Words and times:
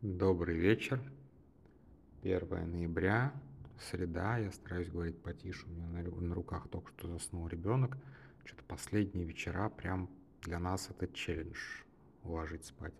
Добрый 0.00 0.56
вечер. 0.56 1.00
1 2.22 2.70
ноября, 2.70 3.32
среда. 3.80 4.38
Я 4.38 4.52
стараюсь 4.52 4.88
говорить 4.88 5.20
потише. 5.20 5.66
У 5.66 5.70
меня 5.70 6.08
на, 6.08 6.34
руках 6.36 6.68
только 6.68 6.92
что 6.92 7.08
заснул 7.08 7.48
ребенок. 7.48 7.98
Что-то 8.44 8.62
последние 8.62 9.26
вечера 9.26 9.68
прям 9.68 10.08
для 10.42 10.60
нас 10.60 10.88
это 10.88 11.08
челлендж 11.08 11.82
уложить 12.22 12.64
спать 12.64 12.94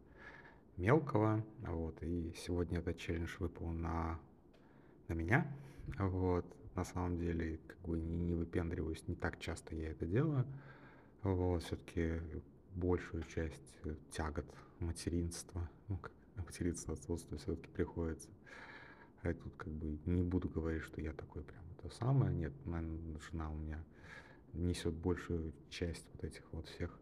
мелкого. 0.76 1.46
Вот. 1.60 2.02
И 2.02 2.34
сегодня 2.36 2.80
этот 2.80 2.98
челлендж 2.98 3.36
выпал 3.38 3.68
на, 3.68 4.18
на 5.06 5.12
меня. 5.12 5.46
Вот. 6.00 6.44
На 6.74 6.82
самом 6.82 7.16
деле, 7.16 7.60
как 7.68 7.78
бы 7.82 8.00
не, 8.00 8.16
не 8.16 8.34
выпендриваюсь, 8.34 9.06
не 9.06 9.14
так 9.14 9.38
часто 9.38 9.76
я 9.76 9.92
это 9.92 10.04
делаю. 10.04 10.44
Вот. 11.22 11.62
Все-таки 11.62 12.20
большую 12.74 13.22
часть 13.22 13.62
тягот 14.10 14.52
материнства, 14.80 15.70
ну, 15.86 15.96
как 15.98 16.10
материнство, 16.42 16.94
отцовство 16.94 17.38
все-таки 17.38 17.68
приходится. 17.68 18.28
А 19.22 19.34
тут 19.34 19.52
как 19.56 19.72
бы 19.72 19.98
не 20.06 20.22
буду 20.22 20.48
говорить, 20.48 20.82
что 20.82 21.00
я 21.00 21.12
такой 21.12 21.42
прям 21.42 21.62
это 21.78 21.94
самое. 21.94 22.32
Нет, 22.32 22.52
наверное, 22.64 23.18
жена 23.30 23.50
у 23.50 23.54
меня 23.54 23.84
несет 24.52 24.94
большую 24.94 25.52
часть 25.68 26.06
вот 26.14 26.24
этих 26.24 26.42
вот 26.52 26.66
всех 26.68 26.98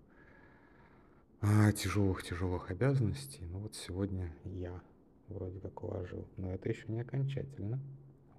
а, 1.41 1.71
тяжелых 1.73 2.23
тяжелых 2.23 2.71
обязанностей. 2.71 3.45
Ну 3.45 3.61
вот 3.61 3.75
сегодня 3.75 4.35
я 4.45 4.81
вроде 5.29 5.61
как 5.61 5.83
уложил, 5.83 6.27
но 6.37 6.53
это 6.53 6.69
еще 6.69 6.87
не 6.89 7.01
окончательно. 7.01 7.81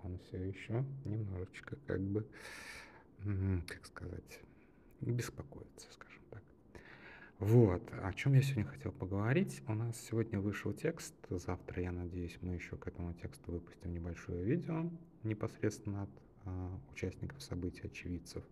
Он 0.04 0.18
все 0.20 0.38
еще 0.38 0.86
немножечко 1.06 1.78
как 1.86 2.02
бы, 2.02 2.26
как 3.68 3.86
сказать, 3.86 4.40
беспокоится, 5.02 5.88
скажем. 5.92 6.07
Вот, 7.40 7.84
о 8.02 8.12
чем 8.14 8.34
я 8.34 8.42
сегодня 8.42 8.66
хотел 8.66 8.92
поговорить. 8.92 9.62
У 9.68 9.76
нас 9.76 9.96
сегодня 10.02 10.40
вышел 10.40 10.74
текст. 10.74 11.14
Завтра, 11.30 11.84
я 11.84 11.92
надеюсь, 11.92 12.36
мы 12.42 12.56
еще 12.56 12.78
к 12.78 12.88
этому 12.88 13.14
тексту 13.14 13.52
выпустим 13.52 13.94
небольшое 13.94 14.44
видео 14.44 14.90
непосредственно 15.22 16.04
от 16.04 16.10
а, 16.46 16.80
участников 16.92 17.40
событий, 17.44 17.86
очевидцев, 17.86 18.44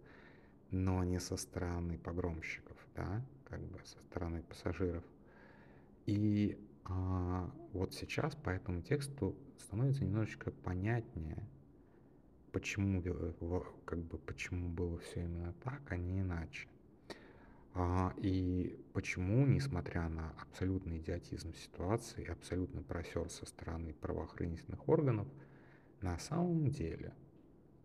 но 0.69 1.03
не 1.03 1.19
со 1.19 1.35
стороны 1.35 1.97
погромщиков, 1.97 2.77
да, 2.95 3.25
как 3.49 3.59
бы 3.61 3.79
со 3.85 3.97
стороны 4.03 4.43
пассажиров. 4.43 5.03
И 6.05 6.55
а, 6.83 7.49
вот 7.73 7.95
сейчас 7.95 8.35
по 8.35 8.51
этому 8.51 8.83
тексту 8.83 9.35
становится 9.57 10.05
немножечко 10.05 10.51
понятнее, 10.51 11.43
почему, 12.51 13.01
как 13.83 13.97
бы, 14.03 14.19
почему 14.19 14.69
было 14.69 14.99
все 14.99 15.23
именно 15.23 15.53
так, 15.63 15.81
а 15.91 15.97
не 15.97 16.19
иначе. 16.19 16.67
А, 17.77 18.13
и 18.15 18.79
почему, 18.93 19.45
несмотря 19.45 20.07
на 20.07 20.31
абсолютный 20.41 20.99
идиотизм 20.99 21.53
ситуации, 21.55 22.25
абсолютный 22.25 22.81
просер 22.81 23.29
со 23.29 23.45
стороны 23.45 23.93
правоохранительных 23.93 24.87
органов, 24.87 25.27
на 25.99 26.17
самом 26.17 26.69
деле 26.69 27.13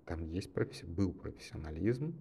там 0.07 0.23
есть 0.23 0.53
професси... 0.53 0.87
был 0.87 1.13
профессионализм, 1.13 2.15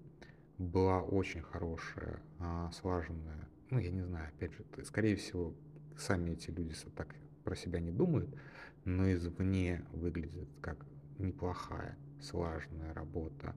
была 0.58 1.04
очень 1.04 1.44
хорошая, 1.44 2.20
а, 2.40 2.72
слаженная, 2.72 3.48
ну, 3.70 3.78
я 3.78 3.92
не 3.92 4.02
знаю, 4.02 4.30
опять 4.30 4.54
же, 4.54 4.66
скорее 4.84 5.16
всего, 5.16 5.54
сами 5.96 6.32
эти 6.32 6.50
люди 6.50 6.74
так 6.96 7.16
про 7.44 7.56
себя 7.56 7.80
не 7.80 7.92
думают, 7.92 8.36
но 8.84 9.14
извне 9.14 9.86
выглядит 9.94 10.50
как 10.60 10.84
неплохая, 11.20 11.96
слаженная 12.20 12.96
работа 12.96 13.56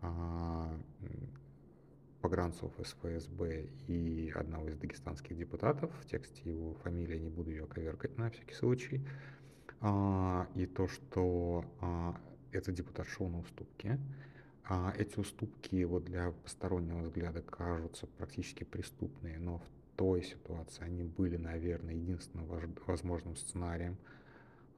а, 0.00 0.76
погранцов 2.26 2.72
из 2.80 2.92
и 3.86 4.32
одного 4.34 4.68
из 4.68 4.76
дагестанских 4.76 5.36
депутатов. 5.36 5.92
В 6.02 6.06
тексте 6.06 6.42
его 6.44 6.74
фамилия, 6.82 7.20
не 7.20 7.28
буду 7.28 7.50
ее 7.50 7.66
коверкать 7.66 8.18
на 8.18 8.30
всякий 8.30 8.54
случай. 8.54 9.06
А, 9.80 10.48
и 10.56 10.66
то, 10.66 10.88
что 10.88 11.64
а, 11.80 12.16
этот 12.50 12.74
депутат 12.74 13.06
шел 13.06 13.28
на 13.28 13.38
уступки. 13.38 13.96
А 14.64 14.92
эти 14.98 15.20
уступки 15.20 15.84
вот 15.84 16.06
для 16.06 16.32
постороннего 16.32 17.02
взгляда 17.02 17.42
кажутся 17.42 18.08
практически 18.08 18.64
преступные, 18.64 19.38
но 19.38 19.58
в 19.58 19.68
той 19.94 20.24
ситуации 20.24 20.82
они 20.82 21.04
были, 21.04 21.36
наверное, 21.36 21.94
единственным 21.94 22.48
возможным 22.88 23.36
сценарием, 23.36 23.96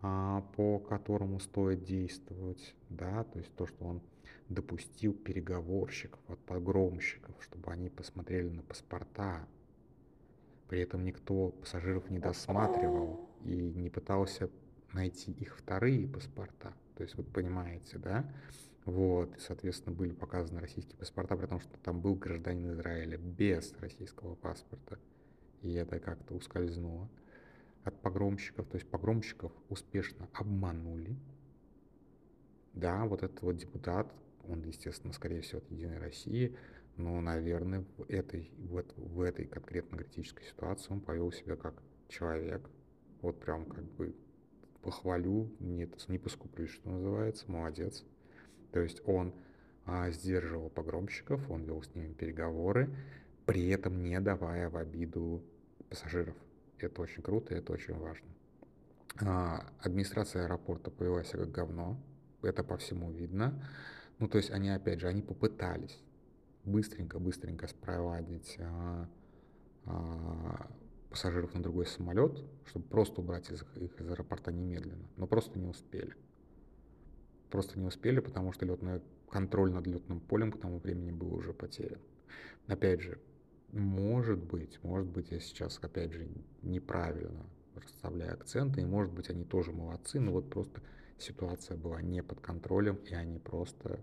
по 0.02 0.78
которому 0.78 1.40
стоит 1.40 1.82
действовать, 1.82 2.74
да, 2.90 3.24
то 3.24 3.38
есть 3.38 3.50
то, 3.56 3.66
что 3.66 3.86
он 3.86 4.02
допустил 4.48 5.12
переговорщиков 5.12 6.20
от 6.28 6.38
погромщиков, 6.40 7.34
чтобы 7.40 7.70
они 7.70 7.88
посмотрели 7.90 8.48
на 8.48 8.62
паспорта. 8.62 9.46
При 10.68 10.80
этом 10.80 11.04
никто 11.04 11.50
пассажиров 11.50 12.10
не 12.10 12.18
досматривал 12.18 13.28
и 13.44 13.72
не 13.74 13.90
пытался 13.90 14.50
найти 14.92 15.32
их 15.32 15.56
вторые 15.56 16.08
паспорта. 16.08 16.74
То 16.96 17.02
есть, 17.02 17.14
вот 17.16 17.28
понимаете, 17.32 17.98
да? 17.98 18.30
Вот, 18.84 19.36
и, 19.36 19.40
соответственно, 19.40 19.94
были 19.94 20.12
показаны 20.12 20.60
российские 20.60 20.96
паспорта, 20.96 21.36
при 21.36 21.46
том, 21.46 21.60
что 21.60 21.78
там 21.82 22.00
был 22.00 22.14
гражданин 22.14 22.72
Израиля 22.72 23.18
без 23.18 23.74
российского 23.80 24.34
паспорта. 24.34 24.98
И 25.62 25.72
это 25.74 26.00
как-то 26.00 26.34
ускользнуло 26.34 27.08
от 27.84 28.00
погромщиков. 28.00 28.66
То 28.66 28.76
есть 28.76 28.88
погромщиков 28.88 29.52
успешно 29.68 30.28
обманули. 30.32 31.16
Да, 32.78 33.04
вот 33.06 33.24
этот 33.24 33.42
вот 33.42 33.56
депутат, 33.56 34.14
он, 34.48 34.62
естественно, 34.62 35.12
скорее 35.12 35.40
всего, 35.40 35.58
от 35.58 35.68
Единой 35.68 35.98
России, 35.98 36.56
но, 36.96 37.20
наверное, 37.20 37.84
в 37.96 38.08
этой, 38.08 38.52
в, 38.56 38.84
в 38.96 39.20
этой 39.20 39.46
конкретно 39.46 39.98
критической 39.98 40.46
ситуации 40.46 40.92
он 40.92 41.00
повел 41.00 41.32
себя 41.32 41.56
как 41.56 41.82
человек. 42.06 42.70
Вот 43.20 43.40
прям 43.40 43.66
как 43.66 43.82
бы 43.82 44.14
похвалю, 44.82 45.50
не, 45.58 45.90
не 46.06 46.18
поскуплюсь, 46.18 46.70
что 46.70 46.88
называется, 46.88 47.50
молодец. 47.50 48.04
То 48.70 48.78
есть 48.78 49.02
он 49.06 49.34
а, 49.84 50.12
сдерживал 50.12 50.70
погромщиков, 50.70 51.50
он 51.50 51.64
вел 51.64 51.82
с 51.82 51.92
ними 51.96 52.12
переговоры, 52.12 52.94
при 53.44 53.70
этом 53.70 54.04
не 54.04 54.20
давая 54.20 54.70
в 54.70 54.76
обиду 54.76 55.42
пассажиров. 55.88 56.36
Это 56.78 57.02
очень 57.02 57.24
круто, 57.24 57.56
это 57.56 57.72
очень 57.72 57.98
важно. 57.98 58.28
А, 59.20 59.66
администрация 59.80 60.44
аэропорта 60.44 60.92
повела 60.92 61.24
себя 61.24 61.40
как 61.40 61.50
говно, 61.50 61.98
это 62.42 62.62
по 62.64 62.76
всему 62.76 63.10
видно. 63.10 63.62
Ну, 64.18 64.28
то 64.28 64.38
есть 64.38 64.50
они, 64.50 64.70
опять 64.70 65.00
же, 65.00 65.08
они 65.08 65.22
попытались 65.22 65.98
быстренько-быстренько 66.64 67.66
спровадить 67.66 68.56
а, 68.60 69.08
а, 69.86 70.70
пассажиров 71.10 71.54
на 71.54 71.62
другой 71.62 71.86
самолет, 71.86 72.44
чтобы 72.66 72.86
просто 72.86 73.20
убрать 73.20 73.50
их, 73.50 73.64
их 73.76 74.00
из 74.00 74.08
аэропорта 74.10 74.52
немедленно, 74.52 75.08
но 75.16 75.26
просто 75.26 75.58
не 75.58 75.66
успели. 75.66 76.14
Просто 77.50 77.78
не 77.78 77.86
успели, 77.86 78.20
потому 78.20 78.52
что 78.52 78.66
летный 78.66 79.00
контроль 79.30 79.72
над 79.72 79.86
летным 79.86 80.20
полем 80.20 80.52
к 80.52 80.60
тому 80.60 80.78
времени 80.78 81.10
был 81.10 81.32
уже 81.34 81.52
потерян. 81.52 82.00
Опять 82.66 83.00
же, 83.00 83.18
может 83.72 84.38
быть, 84.38 84.78
может 84.82 85.08
быть, 85.08 85.30
я 85.30 85.40
сейчас, 85.40 85.78
опять 85.82 86.12
же, 86.12 86.28
неправильно 86.62 87.46
расставляю 87.74 88.34
акценты, 88.34 88.82
и 88.82 88.86
может 88.86 89.12
быть, 89.12 89.30
они 89.30 89.44
тоже 89.44 89.72
молодцы, 89.72 90.20
но 90.20 90.32
вот 90.32 90.50
просто 90.50 90.82
ситуация 91.18 91.76
была 91.76 92.00
не 92.02 92.22
под 92.22 92.40
контролем, 92.40 92.96
и 92.96 93.14
они 93.14 93.38
просто 93.38 94.00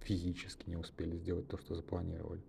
физически 0.00 0.68
не 0.68 0.76
успели 0.76 1.16
сделать 1.16 1.48
то, 1.48 1.58
что 1.58 1.74
запланировали. 1.74 2.42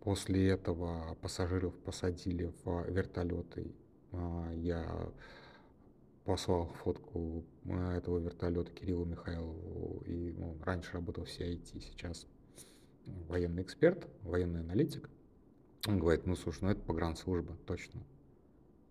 После 0.00 0.48
этого 0.48 1.16
пассажиров 1.20 1.74
посадили 1.78 2.52
в 2.64 2.90
вертолеты. 2.90 3.74
А, 4.12 4.52
я 4.52 5.10
послал 6.24 6.66
фотку 6.82 7.44
а, 7.68 7.96
этого 7.96 8.18
вертолета 8.18 8.70
Кириллу 8.72 9.04
Михайлову, 9.04 10.02
и 10.06 10.32
ну, 10.32 10.56
раньше 10.62 10.92
работал 10.92 11.24
в 11.24 11.28
CIT, 11.28 11.80
сейчас 11.80 12.26
военный 13.28 13.62
эксперт, 13.62 14.06
военный 14.22 14.60
аналитик. 14.60 15.08
Он 15.86 15.98
говорит, 15.98 16.26
ну 16.26 16.36
слушай, 16.36 16.64
ну 16.64 16.70
это 16.70 16.80
погранслужба, 16.80 17.56
точно 17.66 18.02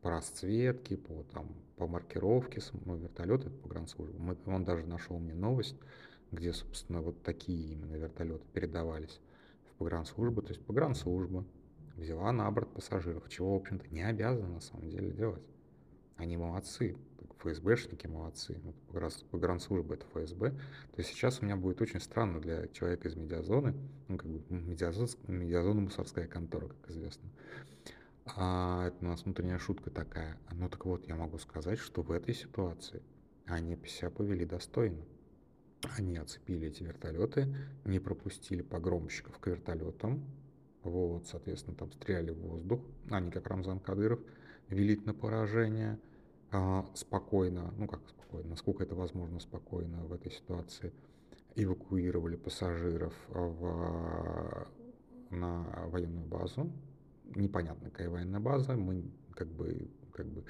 по 0.06 0.12
расцветке, 0.12 0.98
по, 0.98 1.24
там, 1.34 1.48
по 1.78 1.88
маркировке 1.88 2.62
самого 2.62 2.96
вертолета, 2.96 3.48
это 3.48 3.58
погранслужба. 3.58 4.16
Мы, 4.20 4.38
он 4.46 4.64
даже 4.64 4.86
нашел 4.86 5.18
мне 5.18 5.34
новость, 5.34 5.76
где, 6.32 6.54
собственно, 6.54 7.02
вот 7.02 7.24
такие 7.24 7.74
именно 7.74 7.96
вертолеты 7.96 8.46
передавались 8.54 9.20
в 9.72 9.74
погранслужбу. 9.80 10.44
То 10.44 10.50
есть 10.50 10.64
погранслужба 10.64 11.44
взяла 11.96 12.32
на 12.32 12.52
борт 12.52 12.72
пассажиров, 12.72 13.28
чего, 13.30 13.54
в 13.54 13.62
общем-то, 13.62 13.88
не 13.90 14.04
обязана 14.04 14.48
на 14.48 14.60
самом 14.60 14.92
деле 14.92 15.10
делать. 15.10 15.42
Они 16.18 16.38
молодцы, 16.38 16.96
ФСБшники 17.40 18.06
молодцы, 18.06 18.62
погранслужба 19.32 19.96
это 19.96 20.06
ФСБ. 20.14 20.52
То 20.52 20.98
есть 20.98 21.10
сейчас 21.10 21.42
у 21.42 21.46
меня 21.46 21.56
будет 21.56 21.82
очень 21.82 22.00
странно 22.00 22.40
для 22.40 22.68
человека 22.68 23.08
из 23.08 23.16
медиазоны, 23.16 23.74
ну, 24.08 24.20
как 24.20 24.30
бы 24.30 24.44
медиазон, 24.50 25.08
медиазона 25.26 25.82
мусорская 25.82 26.28
контора, 26.28 26.68
как 26.68 26.92
известно, 26.92 27.28
а 28.26 28.88
это 28.88 28.98
у 29.02 29.06
нас 29.10 29.24
внутренняя 29.24 29.60
шутка 29.60 29.92
такая. 29.92 30.38
Ну 30.52 30.68
так 30.70 30.86
вот, 30.86 31.08
я 31.08 31.16
могу 31.16 31.38
сказать, 31.38 31.80
что 31.80 32.02
в 32.02 32.12
этой 32.12 32.34
ситуации 32.34 33.02
они 33.46 33.78
себя 33.86 34.10
повели 34.10 34.46
достойно. 34.46 35.04
Они 35.98 36.18
оцепили 36.18 36.68
эти 36.68 36.82
вертолеты, 36.82 37.56
не 37.84 38.00
пропустили 38.00 38.64
погромщиков 38.64 39.38
к 39.38 39.48
вертолетам. 39.48 40.26
Вот, 40.84 41.28
соответственно, 41.28 41.76
там 41.76 41.92
стреляли 41.92 42.32
в 42.32 42.40
воздух. 42.40 42.82
Они, 43.10 43.30
как 43.30 43.48
Рамзан 43.48 43.80
Кадыров, 43.80 44.20
велит 44.70 45.06
на 45.06 45.14
поражение. 45.14 46.00
а, 46.52 46.86
спокойно, 46.94 47.74
ну 47.78 47.88
как 47.88 48.02
спокойно, 48.08 48.50
насколько 48.50 48.84
это 48.84 48.96
возможно 48.96 49.40
спокойно 49.40 50.06
в 50.06 50.14
этой 50.14 50.32
ситуации, 50.32 50.94
эвакуировали 51.56 52.36
пассажиров 52.36 53.14
в, 53.28 54.68
на 55.32 55.64
военную 55.88 56.26
базу. 56.26 56.72
Непонятно, 57.34 57.90
какая 57.90 58.10
военная 58.10 58.40
база, 58.40 58.76
мы 58.76 59.04
как 59.34 59.48
бы 59.48 59.90
как 60.16 60.28
бы 60.28 60.46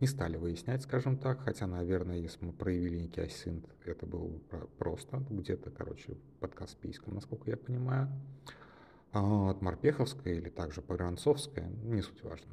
не 0.00 0.06
стали 0.06 0.36
выяснять, 0.36 0.82
скажем 0.82 1.18
так, 1.18 1.40
хотя, 1.40 1.66
наверное, 1.66 2.16
если 2.16 2.44
мы 2.44 2.52
проявили 2.52 2.98
некий 2.98 3.20
асинт, 3.20 3.66
это 3.84 4.06
было 4.06 4.26
бы 4.26 4.40
просто, 4.78 5.22
где-то, 5.28 5.70
короче, 5.70 6.16
под 6.40 6.54
Каспийском, 6.54 7.14
насколько 7.14 7.50
я 7.50 7.56
понимаю. 7.56 8.08
А 9.12 9.50
от 9.50 9.60
Морпеховская 9.60 10.34
или 10.34 10.48
также 10.48 10.80
Погранцовская, 10.80 11.68
не 11.84 12.00
суть 12.00 12.22
важно. 12.22 12.50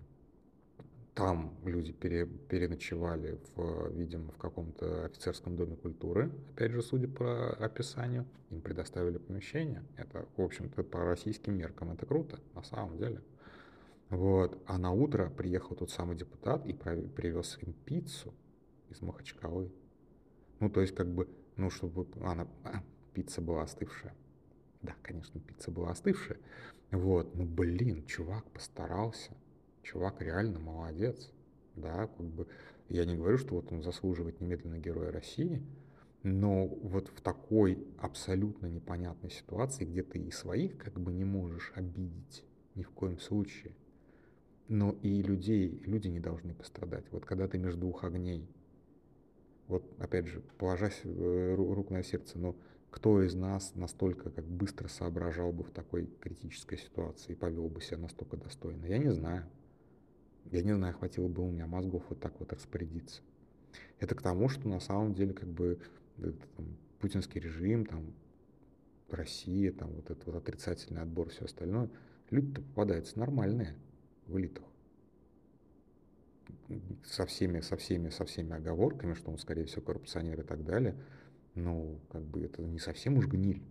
Там 1.15 1.53
люди 1.63 1.93
пере, 1.93 2.25
переночевали, 2.25 3.39
в, 3.55 3.91
видимо, 3.93 4.31
в 4.31 4.37
каком-то 4.37 5.05
офицерском 5.05 5.55
доме 5.55 5.75
культуры, 5.75 6.31
опять 6.53 6.71
же, 6.71 6.81
судя 6.81 7.07
по 7.07 7.51
описанию, 7.53 8.25
им 8.49 8.61
предоставили 8.61 9.17
помещение. 9.17 9.83
Это, 9.97 10.25
в 10.35 10.41
общем-то, 10.41 10.83
по 10.83 11.03
российским 11.05 11.57
меркам 11.57 11.91
это 11.91 12.05
круто, 12.05 12.39
на 12.53 12.63
самом 12.63 12.97
деле. 12.97 13.21
Вот. 14.09 14.61
А 14.65 14.77
на 14.77 14.91
утро 14.91 15.29
приехал 15.29 15.75
тот 15.75 15.91
самый 15.91 16.15
депутат 16.15 16.65
и 16.65 16.73
привез 16.73 17.57
им 17.61 17.73
пиццу 17.73 18.33
из 18.89 19.01
Махачкалы. 19.01 19.71
Ну, 20.59 20.69
то 20.69 20.81
есть, 20.81 20.95
как 20.95 21.13
бы, 21.13 21.27
ну, 21.55 21.69
чтобы 21.69 22.07
она, 22.23 22.47
а, 22.63 22.83
пицца 23.13 23.41
была 23.41 23.63
остывшая. 23.63 24.15
Да, 24.81 24.95
конечно, 25.03 25.39
пицца 25.39 25.71
была 25.71 25.91
остывшая. 25.91 26.37
Вот, 26.91 27.35
ну, 27.35 27.45
блин, 27.45 28.05
чувак 28.05 28.49
постарался. 28.51 29.31
Чувак 29.83 30.21
реально 30.21 30.59
молодец. 30.59 31.31
Да, 31.75 32.07
как 32.07 32.25
бы, 32.25 32.47
я 32.89 33.05
не 33.05 33.15
говорю, 33.15 33.37
что 33.37 33.55
вот 33.55 33.71
он 33.71 33.83
заслуживает 33.83 34.41
немедленно 34.41 34.79
Героя 34.79 35.11
России, 35.11 35.61
но 36.23 36.65
вот 36.65 37.07
в 37.09 37.21
такой 37.21 37.87
абсолютно 37.99 38.65
непонятной 38.65 39.29
ситуации, 39.29 39.85
где 39.85 40.03
ты 40.03 40.19
и 40.19 40.31
своих 40.31 40.77
как 40.77 40.99
бы 40.99 41.11
не 41.11 41.23
можешь 41.23 41.71
обидеть 41.75 42.43
ни 42.75 42.83
в 42.83 42.89
коем 42.91 43.19
случае, 43.19 43.73
но 44.69 44.95
и 45.01 45.21
людей, 45.23 45.81
люди 45.83 46.07
не 46.07 46.19
должны 46.19 46.53
пострадать. 46.53 47.03
Вот 47.11 47.25
когда 47.25 47.47
ты 47.47 47.57
между 47.57 47.81
двух 47.81 48.03
огней, 48.03 48.47
вот 49.67 49.83
опять 49.99 50.27
же, 50.27 50.41
положась 50.57 51.01
э, 51.03 51.55
руку 51.55 51.93
на 51.93 52.03
сердце, 52.03 52.37
но 52.37 52.55
кто 52.91 53.21
из 53.21 53.33
нас 53.33 53.73
настолько 53.75 54.29
как 54.29 54.45
быстро 54.45 54.87
соображал 54.87 55.51
бы 55.51 55.63
в 55.63 55.71
такой 55.71 56.05
критической 56.21 56.77
ситуации 56.77 57.33
и 57.33 57.35
повел 57.35 57.67
бы 57.67 57.81
себя 57.81 57.97
настолько 57.97 58.37
достойно? 58.37 58.85
Я 58.85 58.99
не 58.99 59.11
знаю. 59.11 59.45
Я 60.51 60.61
не 60.61 60.73
знаю, 60.73 60.93
хватило 60.93 61.27
бы 61.27 61.43
у 61.43 61.51
меня 61.51 61.67
мозгов 61.67 62.03
вот 62.09 62.19
так 62.19 62.39
вот 62.39 62.53
распорядиться. 62.53 63.21
Это 63.99 64.15
к 64.15 64.21
тому, 64.21 64.49
что 64.49 64.69
на 64.69 64.79
самом 64.79 65.13
деле 65.13 65.33
как 65.33 65.49
бы 65.49 65.79
там, 66.17 66.77
путинский 66.99 67.41
режим, 67.41 67.85
там, 67.85 68.13
Россия, 69.09 69.71
там 69.71 69.91
вот 69.93 70.11
этот 70.11 70.25
вот 70.27 70.35
отрицательный 70.35 71.01
отбор, 71.01 71.29
все 71.29 71.45
остальное, 71.45 71.89
люди-то 72.29 72.61
попадаются 72.61 73.17
нормальные 73.17 73.75
в 74.29 74.39
элитах. 74.39 74.63
Со 77.03 77.25
всеми, 77.25 77.61
со 77.61 77.75
всеми, 77.75 78.09
со 78.09 78.25
всеми 78.25 78.53
оговорками, 78.53 79.13
что 79.13 79.31
он, 79.31 79.37
скорее 79.37 79.65
всего, 79.65 79.81
коррупционер 79.81 80.39
и 80.41 80.43
так 80.43 80.63
далее. 80.63 80.95
Ну, 81.55 81.99
как 82.11 82.23
бы 82.23 82.43
это 82.43 82.61
не 82.61 82.79
совсем 82.79 83.17
уж 83.17 83.27
гниль. 83.27 83.63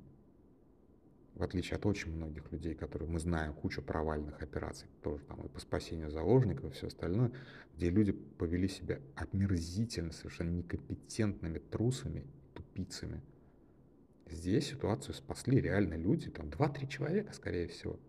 В 1.35 1.43
отличие 1.45 1.77
от 1.77 1.87
очень 1.87 2.13
многих 2.13 2.51
людей, 2.51 2.75
которые 2.75 3.09
мы 3.09 3.21
знаем, 3.21 3.55
куча 3.55 3.81
провальных 3.81 4.43
операций, 4.43 4.89
тоже 5.03 5.25
там 5.25 5.41
и 5.43 5.49
по 5.49 5.61
спасению 5.61 6.11
заложников 6.11 6.65
и 6.65 6.75
все 6.75 6.89
остальное, 6.89 7.31
где 7.77 7.91
люди 7.91 8.11
повели 8.11 8.67
себя 8.67 8.99
омерзительно, 9.15 10.11
совершенно 10.11 10.51
некомпетентными 10.51 11.61
трусами, 11.61 12.27
тупицами. 12.55 13.23
Здесь 14.29 14.67
ситуацию 14.71 15.15
спасли 15.15 15.61
реально 15.61 15.95
люди, 15.95 16.29
там 16.29 16.49
2-3 16.49 16.89
человека, 16.89 17.33
скорее 17.33 17.69
всего. 17.69 18.01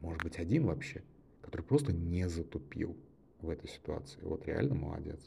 Может 0.00 0.24
быть, 0.24 0.40
один 0.40 0.66
вообще 0.66 1.04
который 1.52 1.66
просто 1.66 1.92
не 1.92 2.30
затупил 2.30 2.96
в 3.42 3.50
этой 3.50 3.68
ситуации. 3.68 4.18
Вот 4.22 4.46
реально 4.46 4.74
молодец. 4.74 5.20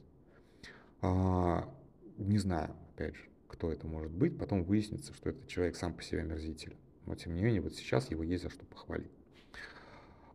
А, 1.02 1.72
не 2.18 2.40
знаю, 2.40 2.72
опять 2.90 3.16
же, 3.16 3.22
кто 3.48 3.72
это 3.72 3.86
может 3.86 4.12
быть. 4.12 4.36
Потом 4.36 4.64
выяснится, 4.64 5.14
что 5.14 5.30
этот 5.30 5.48
человек 5.48 5.76
сам 5.76 5.94
по 5.94 6.02
себе 6.02 6.24
мерзитель. 6.24 6.76
Но 7.06 7.14
тем 7.14 7.36
не 7.36 7.44
менее, 7.44 7.62
вот 7.62 7.76
сейчас 7.76 8.10
его 8.10 8.24
есть 8.24 8.42
за 8.42 8.50
что 8.50 8.66
похвалить. 8.66 9.12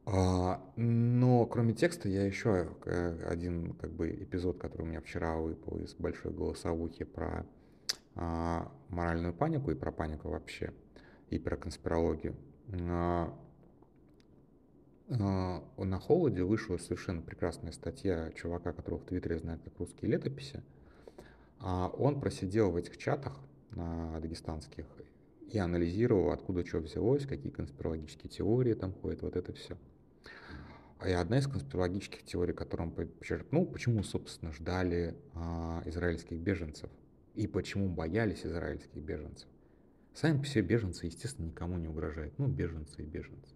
А, 0.06 0.62
но 0.76 1.44
кроме 1.46 1.74
текста 1.74 2.08
я 2.08 2.24
еще 2.24 2.68
э, 2.84 3.24
один 3.24 3.74
как 3.74 3.90
бы 3.90 4.10
эпизод, 4.10 4.58
который 4.58 4.82
у 4.82 4.86
меня 4.86 5.00
вчера 5.00 5.38
выпал 5.38 5.76
из 5.78 5.94
большой 5.94 6.32
голосовухи 6.32 7.02
про 7.02 7.44
а, 8.14 8.70
моральную 8.90 9.34
панику 9.34 9.72
и 9.72 9.74
про 9.74 9.90
панику 9.90 10.28
вообще, 10.28 10.72
и 11.30 11.40
про 11.40 11.56
конспирологию. 11.56 12.36
А, 12.72 13.36
на 15.16 15.98
холоде 15.98 16.42
вышла 16.44 16.76
совершенно 16.78 17.20
прекрасная 17.20 17.72
статья 17.72 18.30
чувака, 18.32 18.72
которого 18.72 19.00
в 19.00 19.04
Твиттере 19.04 19.38
знает 19.38 19.60
как 19.62 19.78
русские 19.78 20.10
летописи. 20.10 20.62
А 21.58 21.88
он 21.88 22.20
просидел 22.20 22.70
в 22.70 22.76
этих 22.76 22.96
чатах 22.96 23.38
на 23.72 24.18
дагестанских 24.20 24.86
и 25.50 25.58
анализировал, 25.58 26.30
откуда 26.30 26.64
что 26.64 26.78
взялось, 26.78 27.26
какие 27.26 27.50
конспирологические 27.50 28.30
теории 28.30 28.74
там 28.74 28.92
ходят, 28.92 29.22
вот 29.22 29.36
это 29.36 29.52
все. 29.52 29.76
И 31.04 31.10
одна 31.10 31.38
из 31.38 31.46
конспирологических 31.46 32.22
теорий, 32.24 32.52
которую 32.52 32.90
он 32.90 32.94
почерпнул, 32.94 33.66
почему, 33.66 34.02
собственно, 34.02 34.52
ждали 34.52 35.16
а, 35.34 35.82
израильских 35.86 36.38
беженцев 36.38 36.90
и 37.34 37.46
почему 37.46 37.88
боялись 37.88 38.44
израильских 38.44 39.02
беженцев. 39.02 39.48
Сами 40.14 40.38
по 40.38 40.46
себе 40.46 40.62
беженцы, 40.62 41.06
естественно, 41.06 41.46
никому 41.46 41.78
не 41.78 41.88
угрожают. 41.88 42.38
Ну, 42.38 42.48
беженцы 42.48 43.02
и 43.02 43.06
беженцы. 43.06 43.54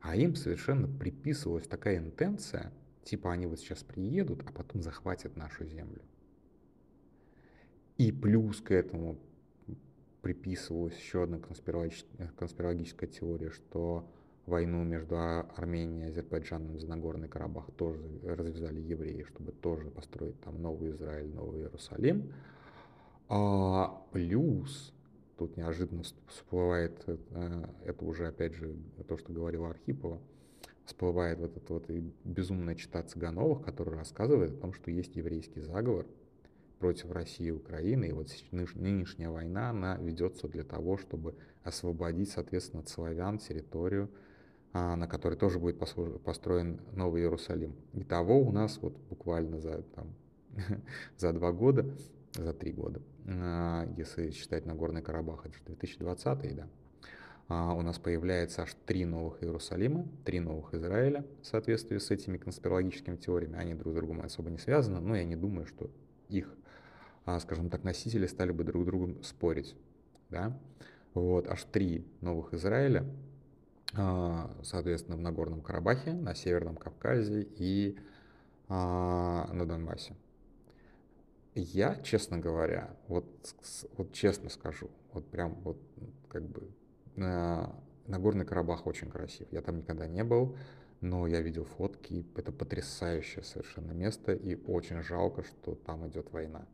А 0.00 0.16
им 0.16 0.34
совершенно 0.34 0.86
приписывалась 0.86 1.66
такая 1.66 1.98
интенция, 1.98 2.72
типа 3.04 3.32
они 3.32 3.46
вот 3.46 3.58
сейчас 3.58 3.82
приедут, 3.82 4.42
а 4.46 4.52
потом 4.52 4.82
захватят 4.82 5.36
нашу 5.36 5.64
землю. 5.64 6.02
И 7.96 8.12
плюс 8.12 8.60
к 8.60 8.70
этому 8.70 9.18
приписывалась 10.22 10.96
еще 10.96 11.24
одна 11.24 11.38
конспирологическая, 11.38 13.08
теория, 13.08 13.50
что 13.50 14.08
войну 14.46 14.84
между 14.84 15.16
Арменией 15.18 16.06
и 16.06 16.10
Азербайджаном 16.10 16.78
за 16.78 16.86
Нагорный 16.88 17.28
Карабах 17.28 17.70
тоже 17.72 18.00
развязали 18.22 18.80
евреи, 18.80 19.24
чтобы 19.24 19.52
тоже 19.52 19.90
построить 19.90 20.40
там 20.40 20.60
новый 20.62 20.90
Израиль, 20.90 21.34
новый 21.34 21.60
Иерусалим. 21.60 22.32
А 23.28 24.02
плюс 24.12 24.94
тут 25.38 25.56
неожиданно 25.56 26.02
всплывает, 26.26 27.02
э, 27.06 27.64
это 27.84 28.04
уже 28.04 28.26
опять 28.26 28.54
же 28.54 28.76
то, 29.06 29.16
что 29.16 29.32
говорила 29.32 29.70
Архипова, 29.70 30.20
всплывает 30.84 31.38
вот 31.38 31.56
эта 31.56 31.72
вот 31.72 31.88
безумная 32.24 32.74
чита 32.74 33.02
Цыгановых, 33.02 33.62
которая 33.62 33.98
рассказывает 33.98 34.52
о 34.52 34.60
том, 34.60 34.72
что 34.72 34.90
есть 34.90 35.16
еврейский 35.16 35.60
заговор 35.60 36.06
против 36.78 37.10
России 37.10 37.46
и 37.46 37.50
Украины, 37.50 38.08
и 38.08 38.12
вот 38.12 38.30
нынешняя 38.50 39.30
война, 39.30 39.70
она 39.70 39.96
ведется 39.96 40.48
для 40.48 40.64
того, 40.64 40.96
чтобы 40.96 41.34
освободить, 41.62 42.30
соответственно, 42.30 42.82
от 42.82 42.88
славян 42.88 43.38
территорию, 43.38 44.10
а, 44.72 44.96
на 44.96 45.06
которой 45.08 45.34
тоже 45.36 45.58
будет 45.58 45.78
построен 45.78 46.80
Новый 46.92 47.22
Иерусалим. 47.22 47.74
Итого 47.94 48.40
у 48.40 48.52
нас 48.52 48.78
вот 48.80 48.96
буквально 49.10 49.60
за, 49.60 49.82
там, 49.82 50.14
за 51.16 51.32
два 51.32 51.52
года 51.52 51.84
за 52.34 52.52
три 52.52 52.72
года. 52.72 53.00
А, 53.30 53.86
если 53.96 54.30
считать 54.30 54.64
Нагорный 54.64 55.02
Карабах, 55.02 55.46
это 55.46 55.56
2020, 55.66 56.56
да. 56.56 56.68
А, 57.48 57.74
у 57.74 57.82
нас 57.82 57.98
появляется 57.98 58.62
аж 58.62 58.74
три 58.86 59.04
новых 59.04 59.42
Иерусалима, 59.42 60.06
три 60.24 60.40
новых 60.40 60.74
Израиля 60.74 61.24
в 61.42 61.46
соответствии 61.46 61.98
с 61.98 62.10
этими 62.10 62.38
конспирологическими 62.38 63.16
теориями. 63.16 63.58
Они 63.58 63.74
друг 63.74 63.92
с 63.92 63.96
другом 63.96 64.22
особо 64.22 64.50
не 64.50 64.58
связаны, 64.58 65.00
но 65.00 65.16
я 65.16 65.24
не 65.24 65.36
думаю, 65.36 65.66
что 65.66 65.90
их, 66.28 66.54
а, 67.26 67.38
скажем 67.40 67.68
так, 67.70 67.84
носители 67.84 68.26
стали 68.26 68.52
бы 68.52 68.64
друг 68.64 68.84
с 68.84 68.86
другом 68.86 69.22
спорить. 69.22 69.76
Да? 70.30 70.58
Вот, 71.14 71.48
аж 71.48 71.64
три 71.64 72.06
новых 72.20 72.54
Израиля, 72.54 73.06
соответственно, 74.62 75.16
в 75.16 75.20
Нагорном 75.20 75.62
Карабахе, 75.62 76.12
на 76.12 76.34
Северном 76.34 76.76
Кавказе 76.76 77.48
и 77.56 77.98
на 78.68 79.64
Донбассе. 79.66 80.14
Я, 81.60 81.96
честно 82.02 82.38
говоря, 82.38 82.96
вот, 83.08 83.26
вот 83.96 84.12
честно 84.12 84.48
скажу, 84.48 84.90
вот 85.12 85.28
прям 85.30 85.54
вот 85.62 85.78
как 86.28 86.42
бы 86.42 86.70
на, 87.16 87.74
Нагорный 88.06 88.46
Карабах 88.46 88.86
очень 88.86 89.10
красив. 89.10 89.48
Я 89.50 89.60
там 89.60 89.78
никогда 89.78 90.06
не 90.06 90.24
был, 90.24 90.56
но 91.00 91.26
я 91.26 91.40
видел 91.40 91.64
фотки. 91.64 92.26
Это 92.36 92.52
потрясающее 92.52 93.44
совершенно 93.44 93.92
место, 93.92 94.32
и 94.32 94.54
очень 94.54 95.02
жалко, 95.02 95.42
что 95.42 95.74
там 95.74 96.08
идет 96.08 96.32
война. 96.32 96.66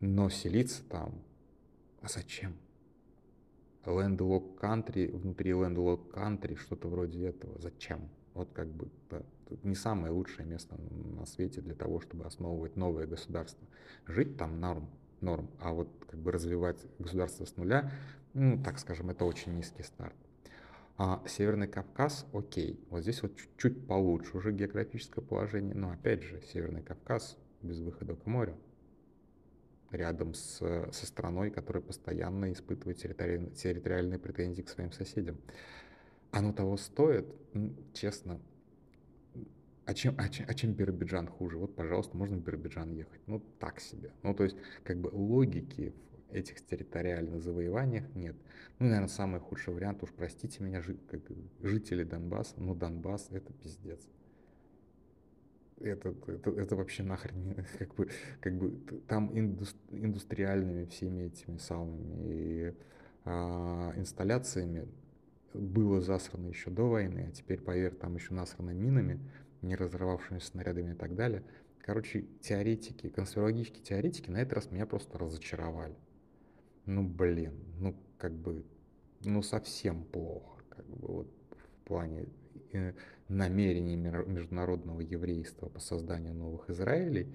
Но 0.00 0.28
селиться 0.28 0.82
там, 0.88 1.20
а 2.00 2.08
зачем? 2.08 2.56
Landlock 3.84 4.58
Country, 4.60 5.10
внутри 5.10 5.50
Landlock 5.50 6.12
Country, 6.12 6.56
что-то 6.56 6.88
вроде 6.88 7.26
этого. 7.26 7.58
Зачем? 7.60 8.08
Вот 8.34 8.50
как 8.52 8.68
бы. 8.68 8.88
Не 9.62 9.74
самое 9.74 10.12
лучшее 10.12 10.46
место 10.46 10.76
на 10.78 11.26
свете 11.26 11.60
для 11.60 11.74
того, 11.74 12.00
чтобы 12.00 12.24
основывать 12.24 12.76
новое 12.76 13.06
государство. 13.06 13.66
Жить 14.06 14.36
там 14.36 14.60
норм, 14.60 14.88
норм, 15.20 15.50
а 15.60 15.72
вот 15.72 15.88
как 16.08 16.20
бы 16.20 16.32
развивать 16.32 16.78
государство 16.98 17.44
с 17.44 17.56
нуля, 17.56 17.90
ну, 18.34 18.62
так 18.62 18.78
скажем, 18.78 19.10
это 19.10 19.24
очень 19.24 19.56
низкий 19.56 19.82
старт. 19.82 20.14
А 20.96 21.22
Северный 21.26 21.68
Кавказ, 21.68 22.26
окей, 22.32 22.84
вот 22.90 23.02
здесь 23.02 23.22
вот 23.22 23.36
чуть-чуть 23.36 23.86
получше 23.86 24.36
уже 24.36 24.52
географическое 24.52 25.24
положение, 25.24 25.74
но 25.74 25.90
опять 25.90 26.22
же, 26.22 26.42
Северный 26.42 26.82
Кавказ 26.82 27.36
без 27.62 27.78
выхода 27.80 28.16
к 28.16 28.26
морю, 28.26 28.56
рядом 29.90 30.34
с, 30.34 30.58
со 30.58 31.06
страной, 31.06 31.50
которая 31.50 31.82
постоянно 31.82 32.52
испытывает 32.52 32.98
территориальные, 32.98 33.50
территориальные 33.52 34.18
претензии 34.18 34.62
к 34.62 34.68
своим 34.68 34.92
соседям. 34.92 35.38
Оно 36.30 36.52
того 36.52 36.76
стоит, 36.76 37.26
честно, 37.94 38.40
а 39.88 39.94
чем, 39.94 40.14
а, 40.18 40.28
чем, 40.28 40.44
а 40.46 40.52
чем 40.52 40.74
Биробиджан 40.74 41.28
хуже? 41.28 41.56
Вот, 41.56 41.74
пожалуйста, 41.74 42.14
можно 42.14 42.36
в 42.36 42.42
Биробиджан 42.42 42.90
ехать. 42.90 43.22
Ну, 43.26 43.40
так 43.58 43.80
себе. 43.80 44.12
Ну, 44.22 44.34
то 44.34 44.44
есть, 44.44 44.54
как 44.84 44.98
бы 44.98 45.08
логики 45.10 45.94
в 46.28 46.34
этих 46.34 46.60
территориальных 46.66 47.42
завоеваниях 47.42 48.04
нет. 48.14 48.36
Ну, 48.78 48.84
наверное, 48.84 49.08
самый 49.08 49.40
худший 49.40 49.72
вариант, 49.72 50.02
уж 50.02 50.10
простите 50.12 50.62
меня, 50.62 50.82
жи, 50.82 50.98
как, 51.10 51.22
жители 51.62 52.04
Донбасса, 52.04 52.56
ну, 52.58 52.74
Донбасс— 52.74 53.28
это 53.30 53.50
пиздец. 53.54 54.06
Это, 55.80 56.14
это, 56.26 56.50
это 56.50 56.76
вообще 56.76 57.02
нахрен 57.02 57.64
как 57.78 57.94
бы, 57.94 58.10
как 58.42 58.58
бы 58.58 58.78
там 59.08 59.32
индустриальными 59.34 60.84
всеми 60.84 61.22
этими 61.22 61.56
самыми 61.56 62.26
и, 62.26 62.74
а, 63.24 63.94
инсталляциями 63.96 64.86
было 65.54 66.02
засрано 66.02 66.48
еще 66.48 66.68
до 66.68 66.82
войны, 66.82 67.26
а 67.28 67.32
теперь, 67.32 67.62
поверь, 67.62 67.94
там 67.94 68.16
еще 68.16 68.34
насрано 68.34 68.70
минами, 68.70 69.18
не 69.62 69.76
разорвавшимися 69.76 70.46
снарядами 70.46 70.92
и 70.92 70.96
так 70.96 71.14
далее. 71.14 71.42
Короче, 71.78 72.26
теоретики, 72.40 73.08
конспирологические 73.08 73.82
теоретики 73.82 74.30
на 74.30 74.38
этот 74.38 74.54
раз 74.54 74.70
меня 74.70 74.86
просто 74.86 75.18
разочаровали. 75.18 75.96
Ну, 76.84 77.02
блин, 77.02 77.54
ну, 77.78 77.94
как 78.18 78.32
бы, 78.32 78.64
ну, 79.24 79.42
совсем 79.42 80.04
плохо, 80.04 80.62
как 80.68 80.86
бы, 80.86 81.06
вот, 81.06 81.28
в 81.56 81.88
плане 81.88 82.28
э, 82.72 82.92
намерений 83.28 83.96
международного 83.96 85.00
еврейства 85.00 85.68
по 85.68 85.80
созданию 85.80 86.34
новых 86.34 86.68
Израилей, 86.70 87.34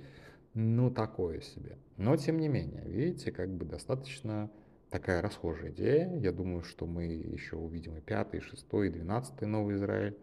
ну, 0.53 0.91
такое 0.91 1.41
себе. 1.41 1.77
Но, 1.97 2.15
тем 2.15 2.37
не 2.37 2.47
менее, 2.47 2.83
видите, 2.85 3.31
как 3.31 3.49
бы 3.49 3.65
достаточно 3.65 4.51
такая 4.91 5.23
расхожая 5.23 5.71
идея. 5.71 6.15
Я 6.19 6.31
думаю, 6.31 6.61
что 6.61 6.85
мы 6.85 7.05
еще 7.05 7.55
увидим 7.55 7.97
и 7.97 8.01
пятый, 8.01 8.39
и 8.39 8.43
шестой, 8.43 8.89
и 8.89 8.91
двенадцатый 8.91 9.47
новый 9.47 9.75
Израиль 9.75 10.15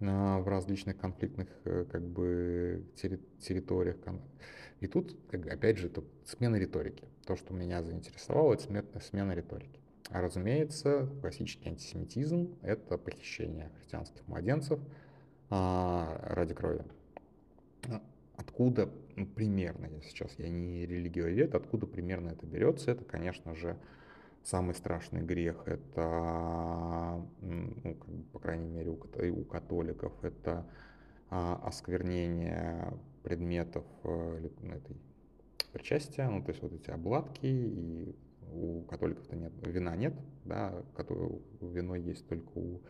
в 0.00 0.48
различных 0.48 0.96
конфликтных 0.96 1.48
э, 1.64 1.84
как 1.90 2.02
бы 2.02 2.84
территориях. 2.96 3.96
И 4.80 4.86
тут, 4.86 5.16
как, 5.30 5.46
опять 5.46 5.78
же, 5.78 5.88
тут 5.88 6.04
смена 6.24 6.56
риторики. 6.56 7.04
То, 7.26 7.36
что 7.36 7.54
меня 7.54 7.82
заинтересовало, 7.82 8.54
это 8.54 8.64
смена, 8.64 8.86
смена 9.00 9.32
риторики. 9.32 9.80
А 10.10 10.20
разумеется, 10.20 11.08
классический 11.20 11.70
антисемитизм– 11.70 12.54
это 12.62 12.98
похищение 12.98 13.70
христианских 13.78 14.26
младенцев 14.28 14.78
а, 15.48 16.20
ради 16.28 16.52
крови. 16.54 16.84
А 17.88 18.02
откуда 18.36 18.90
ну, 19.16 19.26
примерно, 19.26 19.86
я 19.86 20.00
сейчас, 20.02 20.32
я 20.38 20.48
не 20.50 20.86
религиовед, 20.86 21.54
откуда 21.54 21.86
примерно 21.86 22.30
это 22.30 22.46
берется, 22.46 22.90
это, 22.90 23.04
конечно 23.04 23.54
же, 23.54 23.76
Самый 24.44 24.74
страшный 24.74 25.22
грех 25.22 25.66
это, 25.66 27.26
ну, 27.40 27.96
по 28.30 28.38
крайней 28.38 28.68
мере, 28.68 28.90
у, 28.90 28.98
у 29.40 29.44
католиков, 29.44 30.12
это 30.22 30.66
а, 31.30 31.58
осквернение 31.64 32.92
предметов 33.22 33.86
э, 34.04 34.50
этой 34.70 34.96
причастия, 35.72 36.28
ну, 36.28 36.44
то 36.44 36.50
есть 36.50 36.62
вот 36.62 36.74
эти 36.74 36.90
обладки, 36.90 37.46
и 37.46 38.14
у 38.52 38.82
католиков-то 38.82 39.34
нет, 39.34 39.52
вина 39.62 39.96
нет, 39.96 40.14
да, 40.44 40.74
вино 41.62 41.96
есть 41.96 42.28
только 42.28 42.50
у 42.54 42.82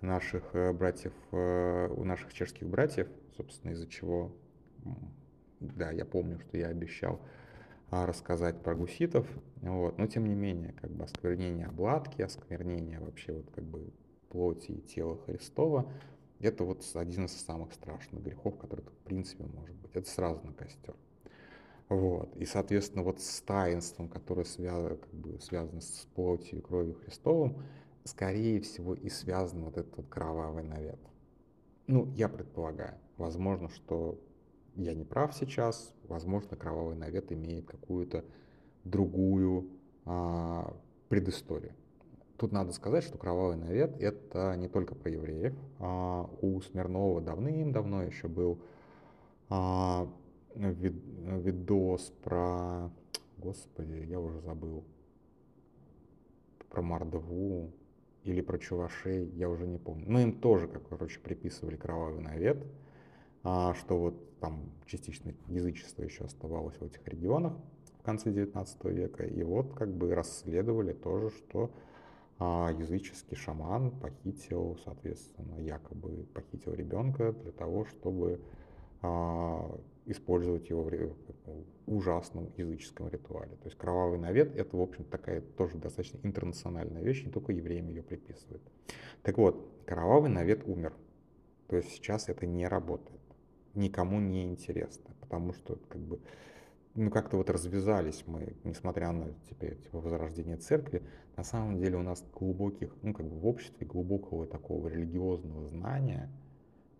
наших 0.00 0.54
э, 0.54 0.72
братьев, 0.72 1.12
э, 1.32 1.88
у 1.88 2.04
наших 2.04 2.32
чешских 2.32 2.68
братьев, 2.68 3.08
собственно, 3.36 3.72
из-за 3.72 3.88
чего, 3.88 4.32
да, 5.58 5.90
я 5.90 6.04
помню, 6.04 6.38
что 6.38 6.56
я 6.56 6.68
обещал 6.68 7.20
рассказать 7.90 8.62
про 8.62 8.74
гуситов, 8.74 9.26
вот, 9.62 9.98
но 9.98 10.06
тем 10.06 10.26
не 10.26 10.34
менее, 10.34 10.72
как 10.80 10.90
бы 10.90 11.04
осквернение 11.04 11.66
обладки, 11.66 12.22
осквернение 12.22 12.98
вообще 12.98 13.32
вот 13.32 13.50
как 13.54 13.64
бы 13.64 13.92
плоти 14.30 14.72
и 14.72 14.80
тела 14.80 15.16
Христова, 15.26 15.90
это 16.40 16.64
вот 16.64 16.84
один 16.94 17.26
из 17.26 17.32
самых 17.32 17.72
страшных 17.72 18.22
грехов, 18.22 18.58
который 18.58 18.84
в 18.84 19.04
принципе 19.04 19.44
может 19.44 19.76
быть. 19.76 19.94
Это 19.94 20.08
сразу 20.08 20.40
на 20.44 20.52
костер. 20.52 20.94
Вот. 21.88 22.34
И, 22.36 22.44
соответственно, 22.44 23.02
вот 23.02 23.20
с 23.20 23.40
таинством, 23.40 24.08
которое 24.08 24.44
связано, 24.44 24.96
как 24.96 25.14
бы, 25.14 25.38
связано 25.40 25.80
с 25.80 26.08
плотью 26.14 26.58
и 26.58 26.62
кровью 26.62 26.94
Христовым, 26.94 27.62
скорее 28.04 28.60
всего 28.60 28.94
и 28.94 29.08
связан 29.08 29.64
вот 29.64 29.76
этот 29.76 29.96
вот 29.96 30.08
кровавый 30.08 30.64
навет. 30.64 30.98
Ну, 31.86 32.10
я 32.14 32.28
предполагаю. 32.28 32.98
Возможно, 33.16 33.68
что 33.68 34.18
я 34.76 34.94
не 34.94 35.04
прав 35.04 35.34
сейчас, 35.34 35.94
возможно, 36.08 36.56
кровавый 36.56 36.96
навет 36.96 37.32
имеет 37.32 37.66
какую-то 37.66 38.24
другую 38.84 39.68
а, 40.04 40.74
предысторию. 41.08 41.72
Тут 42.36 42.52
надо 42.52 42.72
сказать, 42.72 43.04
что 43.04 43.16
кровавый 43.16 43.56
навет 43.56 44.00
это 44.00 44.54
не 44.56 44.68
только 44.68 44.94
про 44.94 45.10
евреев. 45.10 45.54
А 45.78 46.28
у 46.40 46.60
Смирнова 46.60 47.20
давным-давно 47.20 48.02
еще 48.02 48.26
был 48.26 48.58
а, 49.48 50.08
вид, 50.54 50.94
видос 51.16 52.12
про, 52.22 52.90
господи, 53.38 54.04
я 54.08 54.18
уже 54.18 54.40
забыл, 54.40 54.84
про 56.68 56.82
Мордову 56.82 57.70
или 58.24 58.40
про 58.40 58.58
Чувашей, 58.58 59.26
я 59.36 59.48
уже 59.48 59.66
не 59.66 59.78
помню. 59.78 60.06
Но 60.08 60.20
им 60.20 60.40
тоже, 60.40 60.66
как 60.66 60.88
короче, 60.88 61.20
приписывали 61.20 61.76
кровавый 61.76 62.20
навет. 62.20 62.66
А, 63.44 63.74
что 63.74 63.98
вот 63.98 64.38
там 64.40 64.72
частично 64.86 65.34
язычество 65.48 66.02
еще 66.02 66.24
оставалось 66.24 66.76
в 66.76 66.82
этих 66.82 67.06
регионах 67.06 67.52
в 67.98 68.02
конце 68.02 68.32
19 68.32 68.84
века. 68.86 69.24
И 69.24 69.42
вот 69.42 69.74
как 69.74 69.94
бы 69.94 70.14
расследовали 70.14 70.94
тоже, 70.94 71.28
что 71.30 71.70
а, 72.38 72.70
языческий 72.72 73.36
шаман 73.36 73.90
похитил, 73.90 74.78
соответственно, 74.82 75.60
якобы 75.60 76.26
похитил 76.32 76.72
ребенка 76.72 77.32
для 77.32 77.52
того, 77.52 77.84
чтобы 77.84 78.40
а, 79.02 79.78
использовать 80.06 80.70
его 80.70 80.82
в 80.84 81.94
ужасном 81.94 82.50
языческом 82.56 83.08
ритуале. 83.08 83.56
То 83.56 83.66
есть 83.66 83.76
кровавый 83.76 84.18
навет 84.18 84.56
это, 84.56 84.74
в 84.74 84.80
общем, 84.80 85.04
такая 85.04 85.42
тоже 85.42 85.76
достаточно 85.76 86.18
интернациональная 86.22 87.02
вещь, 87.02 87.24
не 87.24 87.30
только 87.30 87.52
евреям 87.52 87.88
ее 87.88 88.02
приписывают. 88.02 88.62
Так 89.22 89.36
вот, 89.36 89.68
кровавый 89.86 90.30
навет 90.30 90.66
умер. 90.66 90.94
То 91.68 91.76
есть 91.76 91.90
сейчас 91.90 92.28
это 92.30 92.46
не 92.46 92.66
работает 92.66 93.23
никому 93.74 94.20
не 94.20 94.44
интересно, 94.44 95.14
потому 95.20 95.52
что 95.52 95.78
как 95.88 96.00
бы 96.00 96.20
ну 96.94 97.10
как-то 97.10 97.36
вот 97.36 97.50
развязались 97.50 98.24
мы, 98.26 98.54
несмотря 98.64 99.10
на 99.12 99.32
теперь 99.50 99.76
типа 99.76 100.00
возрождение 100.00 100.56
церкви, 100.56 101.02
на 101.36 101.44
самом 101.44 101.78
деле 101.78 101.96
у 101.96 102.02
нас 102.02 102.24
глубоких, 102.32 102.94
ну 103.02 103.12
как 103.12 103.26
бы 103.26 103.36
в 103.36 103.46
обществе 103.46 103.86
глубокого 103.86 104.46
такого 104.46 104.88
религиозного 104.88 105.68
знания, 105.68 106.30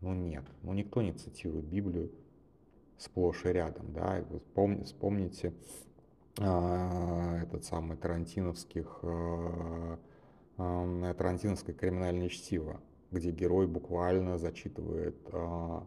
ну 0.00 0.14
нет, 0.14 0.44
ну 0.62 0.72
никто 0.72 1.02
не 1.02 1.12
цитирует 1.12 1.64
Библию 1.66 2.10
сплошь 2.98 3.44
и 3.44 3.48
рядом, 3.48 3.92
да, 3.92 4.18
и 4.18 4.38
вспомни, 4.38 4.82
вспомните 4.82 5.52
а, 6.40 7.42
этот 7.42 7.64
самый 7.64 7.96
тарантиновских, 7.96 8.98
а, 9.02 9.98
а, 10.56 11.14
тарантиновское 11.14 11.74
криминальное 11.74 12.28
чтиво, 12.28 12.80
где 13.10 13.30
герой 13.30 13.66
буквально 13.66 14.38
зачитывает 14.38 15.16
а, 15.32 15.86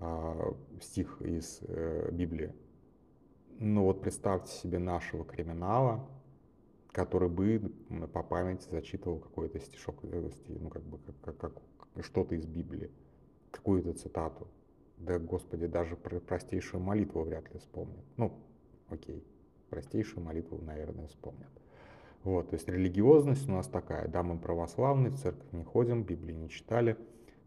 а, 0.00 0.54
стих 0.80 1.20
из 1.22 1.60
э, 1.62 2.10
Библии. 2.12 2.52
Ну 3.58 3.84
вот 3.84 4.00
представьте 4.00 4.52
себе 4.52 4.78
нашего 4.78 5.24
криминала, 5.24 6.08
который 6.92 7.28
бы 7.28 7.72
по 8.12 8.22
памяти 8.22 8.68
зачитывал 8.70 9.18
какой-то 9.18 9.58
стишок, 9.58 9.96
э, 10.04 10.30
ну 10.46 10.68
как 10.68 10.82
бы 10.82 10.98
как, 11.22 11.36
как, 11.36 11.52
как 11.94 12.04
что-то 12.04 12.36
из 12.36 12.46
Библии, 12.46 12.90
какую-то 13.50 13.92
цитату. 13.92 14.46
Да, 14.98 15.18
Господи, 15.18 15.66
даже 15.66 15.96
про 15.96 16.20
простейшую 16.20 16.82
молитву 16.82 17.22
вряд 17.22 17.52
ли 17.52 17.58
вспомнят. 17.58 18.04
Ну, 18.16 18.32
окей, 18.88 19.24
простейшую 19.70 20.24
молитву, 20.24 20.58
наверное, 20.62 21.08
вспомнят. 21.08 21.50
Вот, 22.24 22.50
то 22.50 22.54
есть 22.54 22.68
религиозность 22.68 23.48
у 23.48 23.52
нас 23.52 23.68
такая, 23.68 24.08
да, 24.08 24.22
мы 24.22 24.38
православные, 24.38 25.10
в 25.10 25.16
церковь 25.16 25.52
не 25.52 25.64
ходим, 25.64 26.02
Библии 26.02 26.34
не 26.34 26.48
читали, 26.48 26.96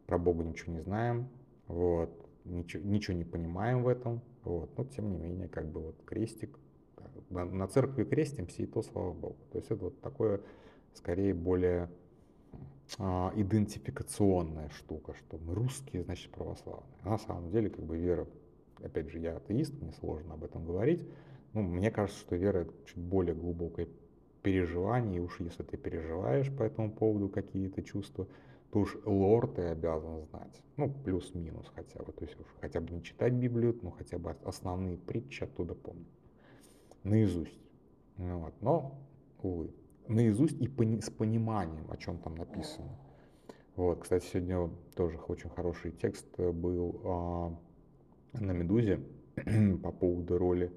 про 0.06 0.18
Бога 0.18 0.44
ничего 0.44 0.74
не 0.74 0.82
знаем, 0.82 1.30
вот, 1.68 2.21
ничего, 2.46 2.84
ничего 2.84 3.18
не 3.18 3.24
понимаем 3.24 3.84
в 3.84 3.88
этом, 3.88 4.22
вот, 4.44 4.78
но 4.78 4.84
тем 4.86 5.12
не 5.12 5.18
менее, 5.18 5.48
как 5.48 5.68
бы 5.72 5.82
вот 5.82 5.96
крестик, 6.06 6.58
на, 7.30 7.46
на 7.46 7.68
церкви 7.68 8.04
крестимся, 8.04 8.64
и 8.64 8.66
то 8.66 8.82
слава 8.82 9.14
Богу. 9.14 9.38
То 9.52 9.58
есть 9.58 9.72
это 9.72 9.86
вот 9.86 10.02
такое, 10.02 10.42
скорее, 10.94 11.34
более 11.34 11.90
а, 12.98 13.32
идентификационная 13.36 14.70
штука, 14.70 15.14
что 15.16 15.38
мы 15.38 15.56
русские, 15.56 16.04
значит 16.04 16.32
православные. 16.32 16.98
А 17.04 17.10
на 17.12 17.18
самом 17.18 17.52
деле, 17.52 17.70
как 17.70 17.84
бы 17.86 17.98
вера, 17.98 18.28
опять 18.84 19.10
же, 19.10 19.20
я 19.20 19.38
атеист, 19.38 19.74
мне 19.82 19.92
сложно 19.94 20.34
об 20.34 20.44
этом 20.44 20.66
говорить. 20.66 21.08
Ну, 21.54 21.62
мне 21.62 21.92
кажется, 21.92 22.20
что 22.20 22.36
вера 22.36 22.60
это 22.60 22.74
чуть 22.86 22.98
более 22.98 23.36
глубокое 23.36 23.88
переживание, 24.42 25.18
и 25.18 25.20
уж 25.20 25.40
если 25.40 25.64
ты 25.64 25.78
переживаешь 25.78 26.52
по 26.52 26.64
этому 26.64 26.92
поводу 26.92 27.30
какие-то 27.30 27.84
чувства, 27.84 28.28
то 28.72 28.80
уж 28.80 28.98
лор 29.06 29.48
ты 29.48 29.64
обязан 29.64 30.26
знать. 30.28 30.62
Ну, 30.78 30.90
плюс-минус 30.90 31.72
хотя 31.76 32.04
бы. 32.04 32.12
То 32.12 32.26
есть 32.26 32.40
уж 32.40 32.46
хотя 32.60 32.80
бы 32.80 32.94
не 32.94 33.04
читать 33.04 33.34
Библию, 33.34 33.78
но 33.82 33.92
хотя 33.92 34.18
бы 34.18 34.32
основные 34.44 34.98
притчи 34.98 35.44
оттуда 35.44 35.76
помнить. 35.76 36.08
Наизусть. 37.04 37.60
Ну 38.18 38.40
вот. 38.40 38.54
Но, 38.62 39.00
увы, 39.42 39.74
наизусть 40.08 40.60
и 40.62 40.68
пони- 40.68 41.00
с 41.00 41.10
пониманием, 41.10 41.90
о 41.90 41.98
чем 41.98 42.18
там 42.20 42.36
написано. 42.36 42.98
Вот, 43.76 44.00
кстати, 44.00 44.26
сегодня 44.26 44.70
тоже 44.96 45.18
очень 45.28 45.50
хороший 45.50 45.92
текст 45.92 46.28
был 46.38 47.02
а, 47.06 47.58
на 48.34 48.52
Медузе 48.52 49.00
по 49.84 49.92
поводу 49.92 50.38
роли 50.38 50.72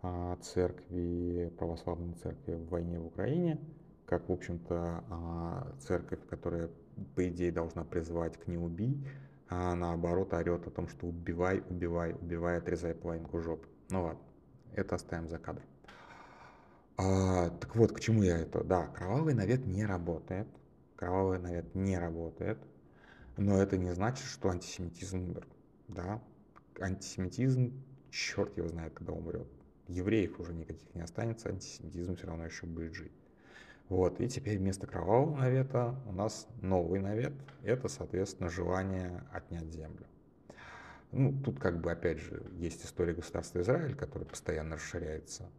а, 0.00 0.36
церкви, 0.36 1.52
православной 1.58 2.14
церкви 2.14 2.54
в 2.54 2.68
войне 2.68 2.98
в 2.98 3.06
Украине, 3.06 3.60
как, 4.06 4.28
в 4.28 4.32
общем-то, 4.32 5.04
а, 5.10 5.76
церковь, 5.80 6.20
которая, 6.28 6.70
по 7.14 7.28
идее, 7.28 7.52
должна 7.52 7.84
призывать 7.84 8.36
к 8.38 8.46
«не 8.46 8.56
убий», 8.56 9.06
а 9.48 9.74
наоборот 9.74 10.32
орет 10.32 10.66
о 10.66 10.70
том, 10.70 10.88
что 10.88 11.06
убивай, 11.06 11.62
убивай, 11.68 12.14
убивай, 12.14 12.58
отрезай 12.58 12.94
половинку 12.94 13.40
жопы. 13.40 13.68
Ну 13.90 14.04
ладно, 14.04 14.22
это 14.74 14.94
оставим 14.94 15.28
за 15.28 15.38
кадром. 15.38 15.66
А, 16.96 17.50
так 17.50 17.74
вот, 17.76 17.92
к 17.92 18.00
чему 18.00 18.22
я 18.22 18.38
это? 18.38 18.64
Да, 18.64 18.86
кровавый 18.86 19.34
навет 19.34 19.66
не 19.66 19.84
работает. 19.84 20.48
Кровавый 20.96 21.38
навет 21.38 21.74
не 21.74 21.98
работает. 21.98 22.58
Но 23.36 23.60
это 23.60 23.76
не 23.76 23.92
значит, 23.94 24.24
что 24.24 24.50
антисемитизм 24.50 25.22
умер. 25.22 25.46
Да, 25.88 26.22
антисемитизм, 26.80 27.72
черт 28.10 28.56
его 28.56 28.68
знает, 28.68 28.94
когда 28.94 29.12
умрет. 29.12 29.48
Евреев 29.88 30.38
уже 30.38 30.54
никаких 30.54 30.94
не 30.94 31.02
останется, 31.02 31.48
антисемитизм 31.48 32.16
все 32.16 32.26
равно 32.26 32.46
еще 32.46 32.66
будет 32.66 32.94
жить. 32.94 33.12
Вот, 33.92 34.22
и 34.22 34.26
теперь 34.26 34.56
вместо 34.56 34.86
кровавого 34.86 35.36
навета 35.36 35.94
у 36.06 36.12
нас 36.12 36.48
новый 36.62 36.98
навет. 36.98 37.34
Это, 37.62 37.88
соответственно, 37.88 38.48
желание 38.48 39.22
отнять 39.30 39.66
землю. 39.66 40.06
Ну, 41.10 41.38
тут 41.44 41.60
как 41.60 41.78
бы, 41.78 41.92
опять 41.92 42.16
же, 42.16 42.42
есть 42.54 42.86
история 42.86 43.12
государства 43.12 43.60
Израиль, 43.60 43.94
которая 43.94 44.26
постоянно 44.26 44.76
расширяется 44.76 45.50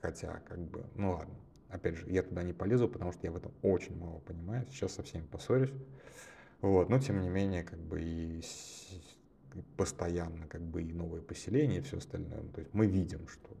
Хотя, 0.00 0.40
как 0.46 0.60
бы, 0.60 0.84
ну 0.94 1.10
ладно. 1.14 1.34
Опять 1.70 1.96
же, 1.96 2.08
я 2.08 2.22
туда 2.22 2.44
не 2.44 2.52
полезу, 2.52 2.88
потому 2.88 3.10
что 3.10 3.26
я 3.26 3.32
в 3.32 3.36
этом 3.36 3.50
очень 3.62 3.98
мало 3.98 4.20
понимаю. 4.20 4.64
Сейчас 4.70 4.92
со 4.92 5.02
всеми 5.02 5.26
поссорюсь. 5.26 5.72
Вот, 6.60 6.88
но 6.88 7.00
тем 7.00 7.20
не 7.20 7.28
менее, 7.28 7.64
как 7.64 7.80
бы 7.80 8.00
и 8.00 8.44
постоянно, 9.76 10.46
как 10.46 10.62
бы 10.62 10.84
и 10.84 10.92
новые 10.92 11.20
поселения, 11.20 11.78
и 11.78 11.82
все 11.82 11.98
остальное. 11.98 12.42
То 12.54 12.60
есть 12.60 12.72
мы 12.74 12.86
видим, 12.86 13.26
что 13.26 13.56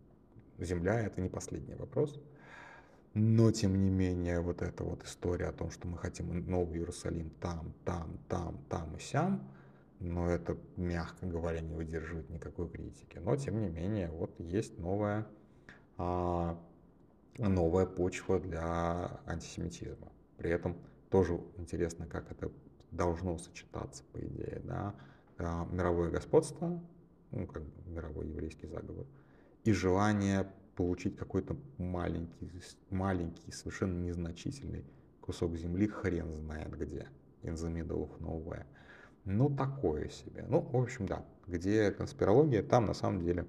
Земля 0.60 1.00
это 1.00 1.20
не 1.20 1.28
последний 1.28 1.74
вопрос. 1.74 2.20
Но, 3.14 3.50
тем 3.50 3.82
не 3.82 3.90
менее, 3.90 4.40
вот 4.40 4.62
эта 4.62 4.84
вот 4.84 5.04
история 5.04 5.46
о 5.46 5.52
том, 5.52 5.70
что 5.70 5.86
мы 5.86 5.98
хотим 5.98 6.48
новый 6.48 6.78
Иерусалим 6.78 7.30
там, 7.40 7.74
там, 7.84 8.18
там, 8.28 8.58
там 8.70 8.96
и 8.96 9.00
сям, 9.00 9.50
но 10.00 10.28
это, 10.28 10.56
мягко 10.76 11.26
говоря, 11.26 11.60
не 11.60 11.74
выдерживает 11.74 12.30
никакой 12.30 12.68
критики. 12.70 13.18
Но, 13.18 13.36
тем 13.36 13.60
не 13.60 13.68
менее, 13.68 14.08
вот 14.10 14.34
есть 14.40 14.78
новая 14.78 15.26
а, 15.98 16.58
новая 17.38 17.86
почва 17.86 18.40
для 18.40 19.20
антисемитизма. 19.26 20.08
При 20.36 20.50
этом 20.50 20.76
тоже 21.10 21.40
интересно, 21.56 22.06
как 22.06 22.30
это 22.30 22.50
должно 22.90 23.38
сочетаться, 23.38 24.04
по 24.12 24.18
идее, 24.18 24.60
да, 24.64 24.94
а, 25.38 25.66
мировое 25.70 26.10
господство, 26.10 26.80
ну, 27.30 27.46
как 27.46 27.62
бы 27.62 27.90
мировой 27.90 28.28
еврейский 28.28 28.66
заговор, 28.66 29.06
и 29.64 29.72
желание 29.72 30.50
получить 30.76 31.16
какой-то 31.16 31.56
маленький, 31.78 32.50
маленький, 32.90 33.52
совершенно 33.52 33.98
незначительный 33.98 34.84
кусок 35.20 35.56
земли, 35.56 35.86
хрен 35.86 36.32
знает 36.32 36.76
где, 36.78 37.08
in 37.42 37.54
the 37.54 37.72
middle 37.72 38.08
of 38.08 38.18
nowhere. 38.20 38.64
Ну, 39.24 39.54
такое 39.54 40.08
себе. 40.08 40.44
Ну, 40.48 40.60
в 40.60 40.76
общем, 40.76 41.06
да, 41.06 41.24
где 41.46 41.90
конспирология, 41.92 42.62
там 42.62 42.86
на 42.86 42.94
самом 42.94 43.22
деле 43.22 43.46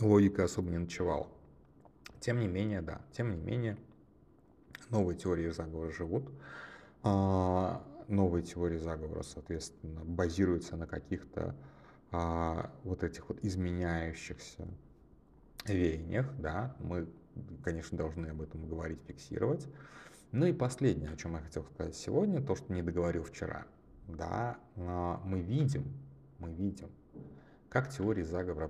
логика 0.00 0.44
особо 0.44 0.70
не 0.70 0.78
ночевала. 0.78 1.28
Тем 2.20 2.40
не 2.40 2.46
менее, 2.46 2.82
да, 2.82 3.00
тем 3.12 3.30
не 3.30 3.36
менее, 3.36 3.76
новые 4.90 5.16
теории 5.16 5.50
заговора 5.50 5.90
живут. 5.90 6.30
А, 7.02 7.84
новые 8.08 8.42
теории 8.42 8.78
заговора, 8.78 9.22
соответственно, 9.22 10.04
базируются 10.04 10.76
на 10.76 10.86
каких-то 10.86 11.56
а, 12.10 12.72
вот 12.84 13.02
этих 13.02 13.28
вот 13.28 13.38
изменяющихся 13.44 14.68
веяниях, 15.74 16.32
да, 16.38 16.76
мы, 16.80 17.08
конечно, 17.62 17.96
должны 17.96 18.26
об 18.26 18.42
этом 18.42 18.68
говорить, 18.68 19.00
фиксировать. 19.06 19.68
Ну 20.32 20.46
и 20.46 20.52
последнее, 20.52 21.10
о 21.10 21.16
чем 21.16 21.34
я 21.34 21.40
хотел 21.40 21.64
сказать 21.64 21.94
сегодня, 21.94 22.42
то, 22.42 22.56
что 22.56 22.72
не 22.72 22.82
договорил 22.82 23.22
вчера, 23.22 23.66
да, 24.08 24.58
а, 24.76 25.20
мы 25.24 25.40
видим, 25.40 25.84
мы 26.38 26.52
видим, 26.52 26.90
как 27.68 27.90
теория 27.90 28.24
заговора 28.24 28.68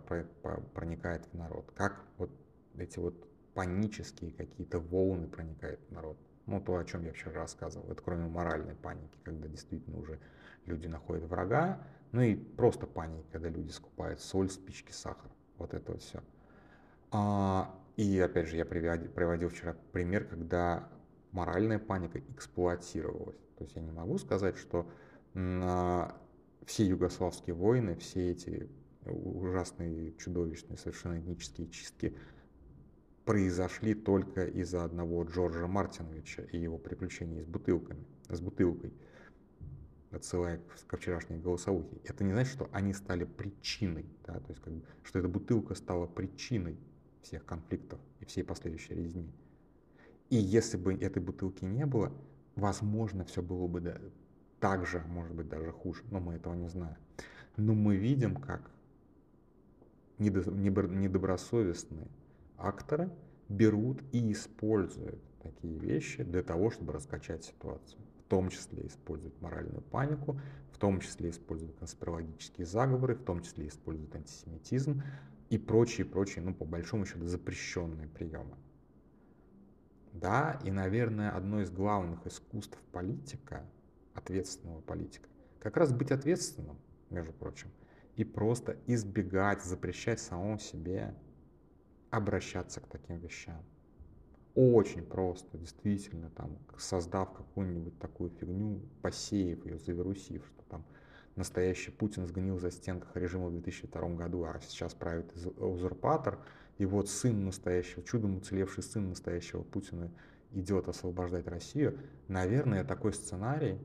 проникает 0.74 1.26
в 1.26 1.34
народ, 1.34 1.72
как 1.74 2.04
вот 2.18 2.30
эти 2.76 2.98
вот 2.98 3.14
панические 3.54 4.32
какие-то 4.32 4.78
волны 4.78 5.28
проникают 5.28 5.80
в 5.88 5.92
народ. 5.92 6.18
Ну, 6.46 6.60
то, 6.60 6.76
о 6.76 6.84
чем 6.84 7.04
я 7.04 7.12
вчера 7.12 7.32
рассказывал, 7.32 7.90
это 7.90 8.02
кроме 8.02 8.26
моральной 8.28 8.74
паники, 8.74 9.18
когда 9.24 9.48
действительно 9.48 9.98
уже 9.98 10.20
люди 10.66 10.86
находят 10.86 11.24
врага, 11.24 11.80
ну 12.12 12.20
и 12.20 12.36
просто 12.36 12.86
паники, 12.86 13.26
когда 13.32 13.48
люди 13.48 13.70
скупают 13.70 14.20
соль, 14.20 14.50
спички, 14.50 14.92
сахар. 14.92 15.30
Вот 15.58 15.74
это 15.74 15.92
вот 15.92 16.02
все. 16.02 16.22
А, 17.18 17.74
и 17.96 18.18
опять 18.18 18.48
же, 18.48 18.56
я 18.56 18.66
приводил, 18.66 19.48
вчера 19.48 19.74
пример, 19.92 20.26
когда 20.26 20.86
моральная 21.32 21.78
паника 21.78 22.18
эксплуатировалась. 22.18 23.38
То 23.56 23.64
есть 23.64 23.74
я 23.74 23.80
не 23.80 23.90
могу 23.90 24.18
сказать, 24.18 24.58
что 24.58 24.86
все 25.32 26.84
югославские 26.84 27.54
войны, 27.54 27.96
все 27.96 28.32
эти 28.32 28.68
ужасные, 29.06 30.12
чудовищные, 30.18 30.76
совершенно 30.76 31.18
этнические 31.18 31.68
чистки 31.68 32.14
произошли 33.24 33.94
только 33.94 34.44
из-за 34.44 34.84
одного 34.84 35.24
Джорджа 35.24 35.66
Мартиновича 35.66 36.42
и 36.42 36.58
его 36.58 36.76
приключений 36.76 37.42
с 37.42 37.46
бутылками, 37.46 38.04
с 38.28 38.40
бутылкой, 38.42 38.92
отсылая 40.10 40.60
ко 40.86 40.98
вчерашней 40.98 41.38
голосовухе. 41.38 41.96
Это 42.04 42.24
не 42.24 42.32
значит, 42.32 42.52
что 42.52 42.68
они 42.72 42.92
стали 42.92 43.24
причиной, 43.24 44.04
да, 44.26 44.34
то 44.34 44.50
есть 44.50 44.60
как 44.60 44.74
бы, 44.74 44.82
что 45.02 45.18
эта 45.18 45.28
бутылка 45.28 45.74
стала 45.74 46.06
причиной 46.06 46.78
всех 47.26 47.44
конфликтов 47.44 47.98
и 48.20 48.24
всей 48.24 48.44
последующей 48.44 48.94
резни. 48.94 49.30
И 50.30 50.36
если 50.36 50.76
бы 50.76 50.94
этой 50.94 51.22
бутылки 51.22 51.64
не 51.64 51.84
было, 51.86 52.12
возможно, 52.54 53.24
все 53.24 53.42
было 53.42 53.66
бы 53.66 54.00
так 54.60 54.86
же, 54.86 55.02
может 55.08 55.34
быть, 55.34 55.48
даже 55.48 55.72
хуже, 55.72 56.02
но 56.10 56.20
мы 56.20 56.34
этого 56.34 56.54
не 56.54 56.68
знаем. 56.68 56.96
Но 57.56 57.74
мы 57.74 57.96
видим, 57.96 58.36
как 58.36 58.70
недобросовестные 60.18 62.08
акторы 62.56 63.10
берут 63.48 64.02
и 64.12 64.32
используют 64.32 65.20
такие 65.42 65.78
вещи 65.78 66.22
для 66.22 66.42
того, 66.42 66.70
чтобы 66.70 66.92
раскачать 66.92 67.44
ситуацию. 67.44 68.00
В 68.24 68.28
том 68.28 68.48
числе 68.48 68.86
используют 68.86 69.40
моральную 69.40 69.82
панику, 69.82 70.40
в 70.72 70.78
том 70.78 71.00
числе 71.00 71.30
используют 71.30 71.76
конспирологические 71.76 72.66
заговоры, 72.66 73.14
в 73.14 73.22
том 73.22 73.42
числе 73.42 73.68
используют 73.68 74.14
антисемитизм 74.14 75.02
и 75.50 75.58
прочие-прочие, 75.58 76.44
ну, 76.44 76.54
по 76.54 76.64
большому 76.64 77.06
счету, 77.06 77.26
запрещенные 77.26 78.08
приемы. 78.08 78.56
Да, 80.12 80.58
и, 80.64 80.70
наверное, 80.70 81.30
одно 81.30 81.60
из 81.60 81.70
главных 81.70 82.26
искусств 82.26 82.78
политика, 82.92 83.64
ответственного 84.14 84.80
политика, 84.80 85.28
как 85.60 85.76
раз 85.76 85.92
быть 85.92 86.10
ответственным, 86.10 86.78
между 87.10 87.32
прочим, 87.32 87.70
и 88.16 88.24
просто 88.24 88.76
избегать, 88.86 89.62
запрещать 89.62 90.20
самому 90.20 90.58
себе 90.58 91.14
обращаться 92.10 92.80
к 92.80 92.86
таким 92.86 93.18
вещам. 93.18 93.62
Очень 94.54 95.04
просто, 95.04 95.58
действительно, 95.58 96.30
там, 96.30 96.58
создав 96.78 97.34
какую-нибудь 97.34 97.98
такую 97.98 98.30
фигню, 98.30 98.80
посеяв 99.02 99.64
ее, 99.66 99.78
завирусив, 99.78 100.46
что 100.46 100.64
там 100.70 100.84
настоящий 101.36 101.90
Путин 101.90 102.26
сгнил 102.26 102.58
за 102.58 102.70
стенках 102.70 103.14
режима 103.16 103.48
в 103.48 103.52
2002 103.52 104.08
году, 104.10 104.44
а 104.44 104.58
сейчас 104.60 104.94
правит 104.94 105.32
узурпатор, 105.58 106.38
и 106.78 106.84
вот 106.84 107.08
сын 107.08 107.44
настоящего, 107.44 108.02
чудом 108.02 108.36
уцелевший 108.36 108.82
сын 108.82 109.08
настоящего 109.08 109.62
Путина 109.62 110.10
идет 110.52 110.88
освобождать 110.88 111.46
Россию, 111.46 111.98
наверное, 112.28 112.84
такой 112.84 113.12
сценарий, 113.12 113.78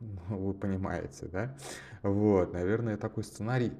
ну, 0.00 0.38
вы 0.38 0.54
понимаете, 0.54 1.26
да? 1.26 1.56
Вот, 2.02 2.52
наверное, 2.52 2.96
такой 2.96 3.24
сценарий 3.24 3.72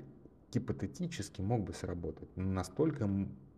гипотетически 0.53 1.41
мог 1.41 1.65
бы 1.65 1.75
сработать. 1.75 2.29
Настолько 2.37 3.07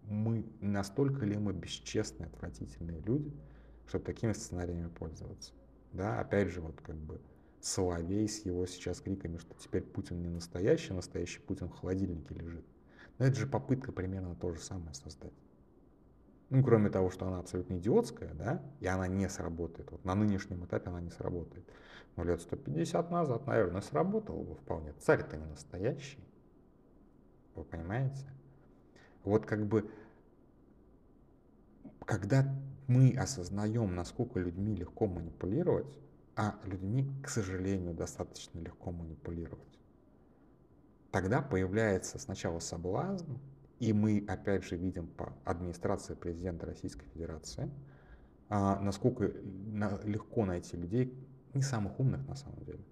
мы, 0.08 0.44
настолько 0.60 1.24
ли 1.24 1.36
мы 1.36 1.52
бесчестные, 1.52 2.26
отвратительные 2.26 3.00
люди, 3.00 3.32
чтобы 3.86 4.04
такими 4.04 4.32
сценариями 4.32 4.88
пользоваться? 4.88 5.52
Да, 5.92 6.18
опять 6.18 6.48
же, 6.48 6.60
вот 6.60 6.80
как 6.80 6.96
бы 6.96 7.20
Соловей 7.60 8.28
с 8.28 8.44
его 8.44 8.66
сейчас 8.66 9.00
криками, 9.00 9.38
что 9.38 9.54
теперь 9.58 9.82
Путин 9.82 10.22
не 10.22 10.28
настоящий, 10.28 10.92
настоящий 10.92 11.40
Путин 11.40 11.68
в 11.68 11.74
холодильнике 11.74 12.34
лежит. 12.34 12.64
Но 13.18 13.26
это 13.26 13.36
же 13.36 13.46
попытка 13.46 13.92
примерно 13.92 14.34
то 14.34 14.52
же 14.52 14.60
самое 14.60 14.94
создать. 14.94 15.32
Ну, 16.48 16.62
кроме 16.62 16.90
того, 16.90 17.10
что 17.10 17.26
она 17.26 17.40
абсолютно 17.40 17.78
идиотская, 17.78 18.32
да, 18.34 18.62
и 18.80 18.86
она 18.86 19.08
не 19.08 19.28
сработает. 19.28 19.90
Вот 19.90 20.04
на 20.04 20.14
нынешнем 20.14 20.64
этапе 20.64 20.90
она 20.90 21.00
не 21.00 21.10
сработает. 21.10 21.64
Но 22.14 22.24
лет 22.24 22.40
150 22.40 23.10
назад, 23.10 23.46
наверное, 23.46 23.80
сработала 23.80 24.42
бы 24.42 24.54
вполне. 24.54 24.92
Царь-то 24.92 25.36
не 25.36 25.44
настоящий. 25.44 26.24
Вы 27.56 27.64
понимаете? 27.64 28.26
Вот 29.24 29.44
как 29.44 29.66
бы, 29.66 29.90
когда 32.04 32.54
мы 32.86 33.12
осознаем, 33.18 33.96
насколько 33.96 34.38
людьми 34.38 34.76
легко 34.76 35.08
манипулировать, 35.08 35.98
а 36.36 36.54
людьми, 36.64 37.10
к 37.22 37.28
сожалению, 37.28 37.94
достаточно 37.94 38.58
легко 38.58 38.92
манипулировать, 38.92 39.78
тогда 41.10 41.40
появляется 41.40 42.18
сначала 42.18 42.58
соблазн, 42.58 43.32
и 43.80 43.92
мы 43.92 44.24
опять 44.28 44.64
же 44.64 44.76
видим 44.76 45.08
по 45.08 45.32
администрации 45.44 46.14
президента 46.14 46.66
Российской 46.66 47.06
Федерации, 47.06 47.70
а, 48.48 48.78
насколько 48.80 49.24
легко 50.04 50.44
найти 50.44 50.76
людей, 50.76 51.12
не 51.54 51.62
самых 51.62 51.98
умных 51.98 52.26
на 52.28 52.36
самом 52.36 52.62
деле, 52.64 52.84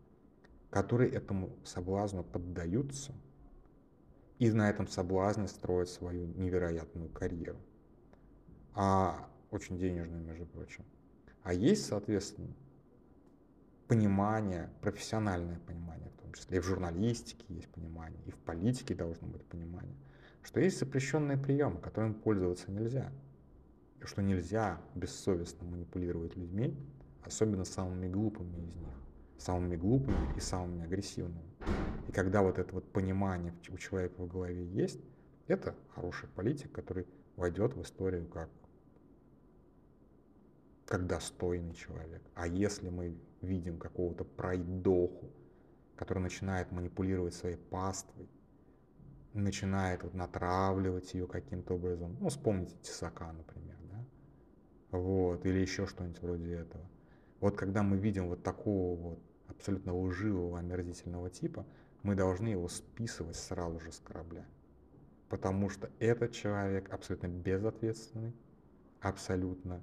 которые 0.71 1.13
этому 1.13 1.51
соблазну 1.65 2.25
поддаются 2.25 3.13
и 4.39 4.51
на 4.51 4.71
этом 4.71 4.89
соблазне 4.89 5.49
строят 5.49 5.91
свою 5.91 6.27
невероятную 6.27 7.11
карьеру. 7.11 7.59
А 8.75 9.29
очень 9.51 9.79
денежную, 9.79 10.25
между 10.25 10.47
прочим. 10.47 10.85
А 11.43 11.53
есть, 11.53 11.87
соответственно, 11.87 12.53
понимание, 13.89 14.71
профессиональное 14.81 15.59
понимание, 15.61 16.11
в 16.11 16.23
том 16.23 16.33
числе 16.33 16.59
и 16.59 16.61
в 16.61 16.65
журналистике 16.65 17.45
есть 17.49 17.69
понимание, 17.69 18.21
и 18.27 18.31
в 18.31 18.37
политике 18.37 18.95
должно 18.95 19.29
быть 19.29 19.45
понимание, 19.45 19.95
что 20.43 20.61
есть 20.61 20.79
запрещенные 20.79 21.39
приемы, 21.39 21.81
которыми 21.81 22.13
пользоваться 22.13 22.71
нельзя, 22.71 23.13
и 24.01 24.05
что 24.05 24.23
нельзя 24.23 24.81
бессовестно 24.95 25.67
манипулировать 25.67 26.37
людьми, 26.37 26.77
особенно 27.25 27.65
самыми 27.65 28.09
глупыми 28.09 28.57
из 28.57 28.75
них, 28.77 28.95
самыми 29.39 29.77
глупыми 29.77 30.37
и 30.37 30.41
самыми 30.41 30.85
агрессивными. 30.85 31.55
И 32.09 32.13
когда 32.13 32.43
вот 32.43 32.59
это 32.59 32.75
вот 32.75 32.91
понимание 32.93 33.55
у 33.71 33.79
человека 33.79 34.21
в 34.21 34.29
голове 34.29 34.65
есть, 34.67 35.01
это 35.47 35.75
хороший 35.95 36.29
политик, 36.29 36.73
который 36.73 37.07
войдет 37.37 37.75
в 37.75 37.83
историю 37.83 38.27
как 38.27 38.49
как 40.87 41.07
достойный 41.07 41.75
человек. 41.75 42.23
А 42.35 42.47
если 42.47 42.89
мы 42.89 43.17
видим 43.41 43.79
какого-то 43.79 44.25
пройдоху, 44.25 45.31
который 45.97 46.21
начинает 46.21 46.71
манипулировать 46.73 47.35
своей 47.35 47.57
паствой, 47.57 48.29
начинает 49.33 50.03
вот 50.03 50.15
натравливать 50.15 51.15
ее 51.15 51.27
каким-то 51.27 51.75
образом, 51.75 52.17
ну, 52.21 52.29
вспомните 52.29 52.77
Тесака, 52.83 53.33
например, 53.33 53.77
да, 53.91 54.05
вот, 54.99 55.45
или 55.45 55.59
еще 55.59 55.87
что-нибудь 55.87 56.21
вроде 56.21 56.55
этого. 56.55 56.85
Вот 57.41 57.57
когда 57.57 57.83
мы 57.83 57.97
видим 57.97 58.29
вот 58.29 58.43
такого 58.43 58.97
вот 58.97 59.19
абсолютно 59.49 59.97
лживого, 59.97 60.59
омерзительного 60.59 61.31
типа, 61.31 61.67
мы 62.03 62.15
должны 62.15 62.49
его 62.49 62.69
списывать 62.69 63.37
сразу 63.37 63.81
же 63.81 63.93
с 63.93 63.99
корабля. 63.99 64.47
Потому 65.29 65.69
что 65.69 65.91
этот 65.99 66.33
человек 66.33 66.93
абсолютно 66.93 67.29
безответственный, 67.29 68.35
абсолютно 69.01 69.83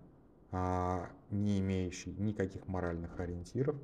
не 0.52 1.60
имеющий 1.60 2.12
никаких 2.12 2.68
моральных 2.68 3.20
ориентиров 3.20 3.76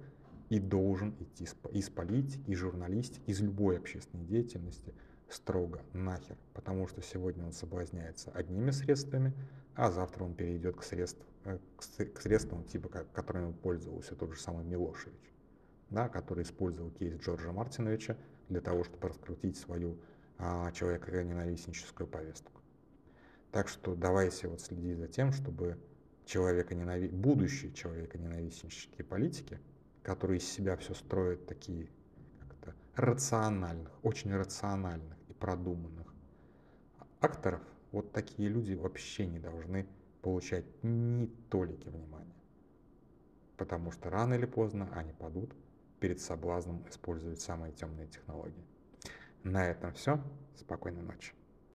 и 0.50 0.60
должен 0.60 1.16
идти 1.20 1.48
из 1.72 1.90
политики, 1.90 2.44
из 2.50 2.58
журналистики, 2.58 3.30
из 3.30 3.42
любой 3.42 3.78
общественной 3.78 4.26
деятельности 4.26 4.94
строго 5.30 5.82
нахер, 5.94 6.38
потому 6.54 6.88
что 6.88 7.02
сегодня 7.02 7.46
он 7.46 7.52
соблазняется 7.52 8.32
одними 8.32 8.72
средствами, 8.72 9.34
а 9.76 9.92
завтра 9.92 10.24
он 10.24 10.34
перейдет 10.34 10.78
к, 10.78 10.84
средств, 10.84 11.22
э, 11.44 11.60
к 12.14 12.22
средствам, 12.22 12.64
типа 12.64 12.90
которыми 12.90 13.52
пользовался 13.52 14.16
тот 14.16 14.34
же 14.34 14.40
самый 14.40 14.64
Милошевич, 14.64 15.34
да, 15.90 16.10
который 16.10 16.44
использовал 16.44 16.92
кейс 16.92 17.16
Джорджа 17.20 17.52
Мартиновича 17.52 18.18
для 18.50 18.62
того, 18.62 18.84
чтобы 18.84 19.10
раскрутить 19.10 19.58
свою 19.58 19.98
а, 20.38 20.72
человека-ненавистническую 20.72 22.08
повестку. 22.08 22.62
Так 23.52 23.68
что 23.68 23.96
давайте 23.96 24.48
вот 24.48 24.62
следить 24.62 24.98
за 24.98 25.08
тем, 25.08 25.32
чтобы 25.32 25.78
человека 26.28 26.76
ненави... 26.76 27.08
будущие 27.08 27.72
человека-ненавистнические 27.74 29.06
политики, 29.06 29.60
которые 30.04 30.38
из 30.38 30.50
себя 30.50 30.76
все 30.78 30.94
строят 30.94 31.48
такие 31.48 31.90
как-то 32.40 32.76
рациональных, 32.96 33.92
очень 34.04 34.34
рациональных 34.36 35.18
и 35.30 35.34
продуманных 35.34 36.14
акторов, 37.20 37.62
вот 37.92 38.12
такие 38.12 38.50
люди 38.50 38.74
вообще 38.74 39.26
не 39.26 39.40
должны 39.40 39.88
получать 40.22 40.66
ни 40.84 41.28
толики 41.50 41.90
внимания. 41.90 42.36
Потому 43.56 43.92
что 43.92 44.10
рано 44.10 44.36
или 44.36 44.46
поздно 44.46 44.90
они 44.94 45.14
падут 45.14 45.56
перед 46.00 46.20
соблазном 46.20 46.86
использовать 46.90 47.42
самые 47.42 47.74
темные 47.74 48.08
технологии. 48.08 48.66
На 49.44 49.66
этом 49.66 49.94
все. 49.94 50.22
Спокойной 50.56 51.02
ночи. 51.02 51.37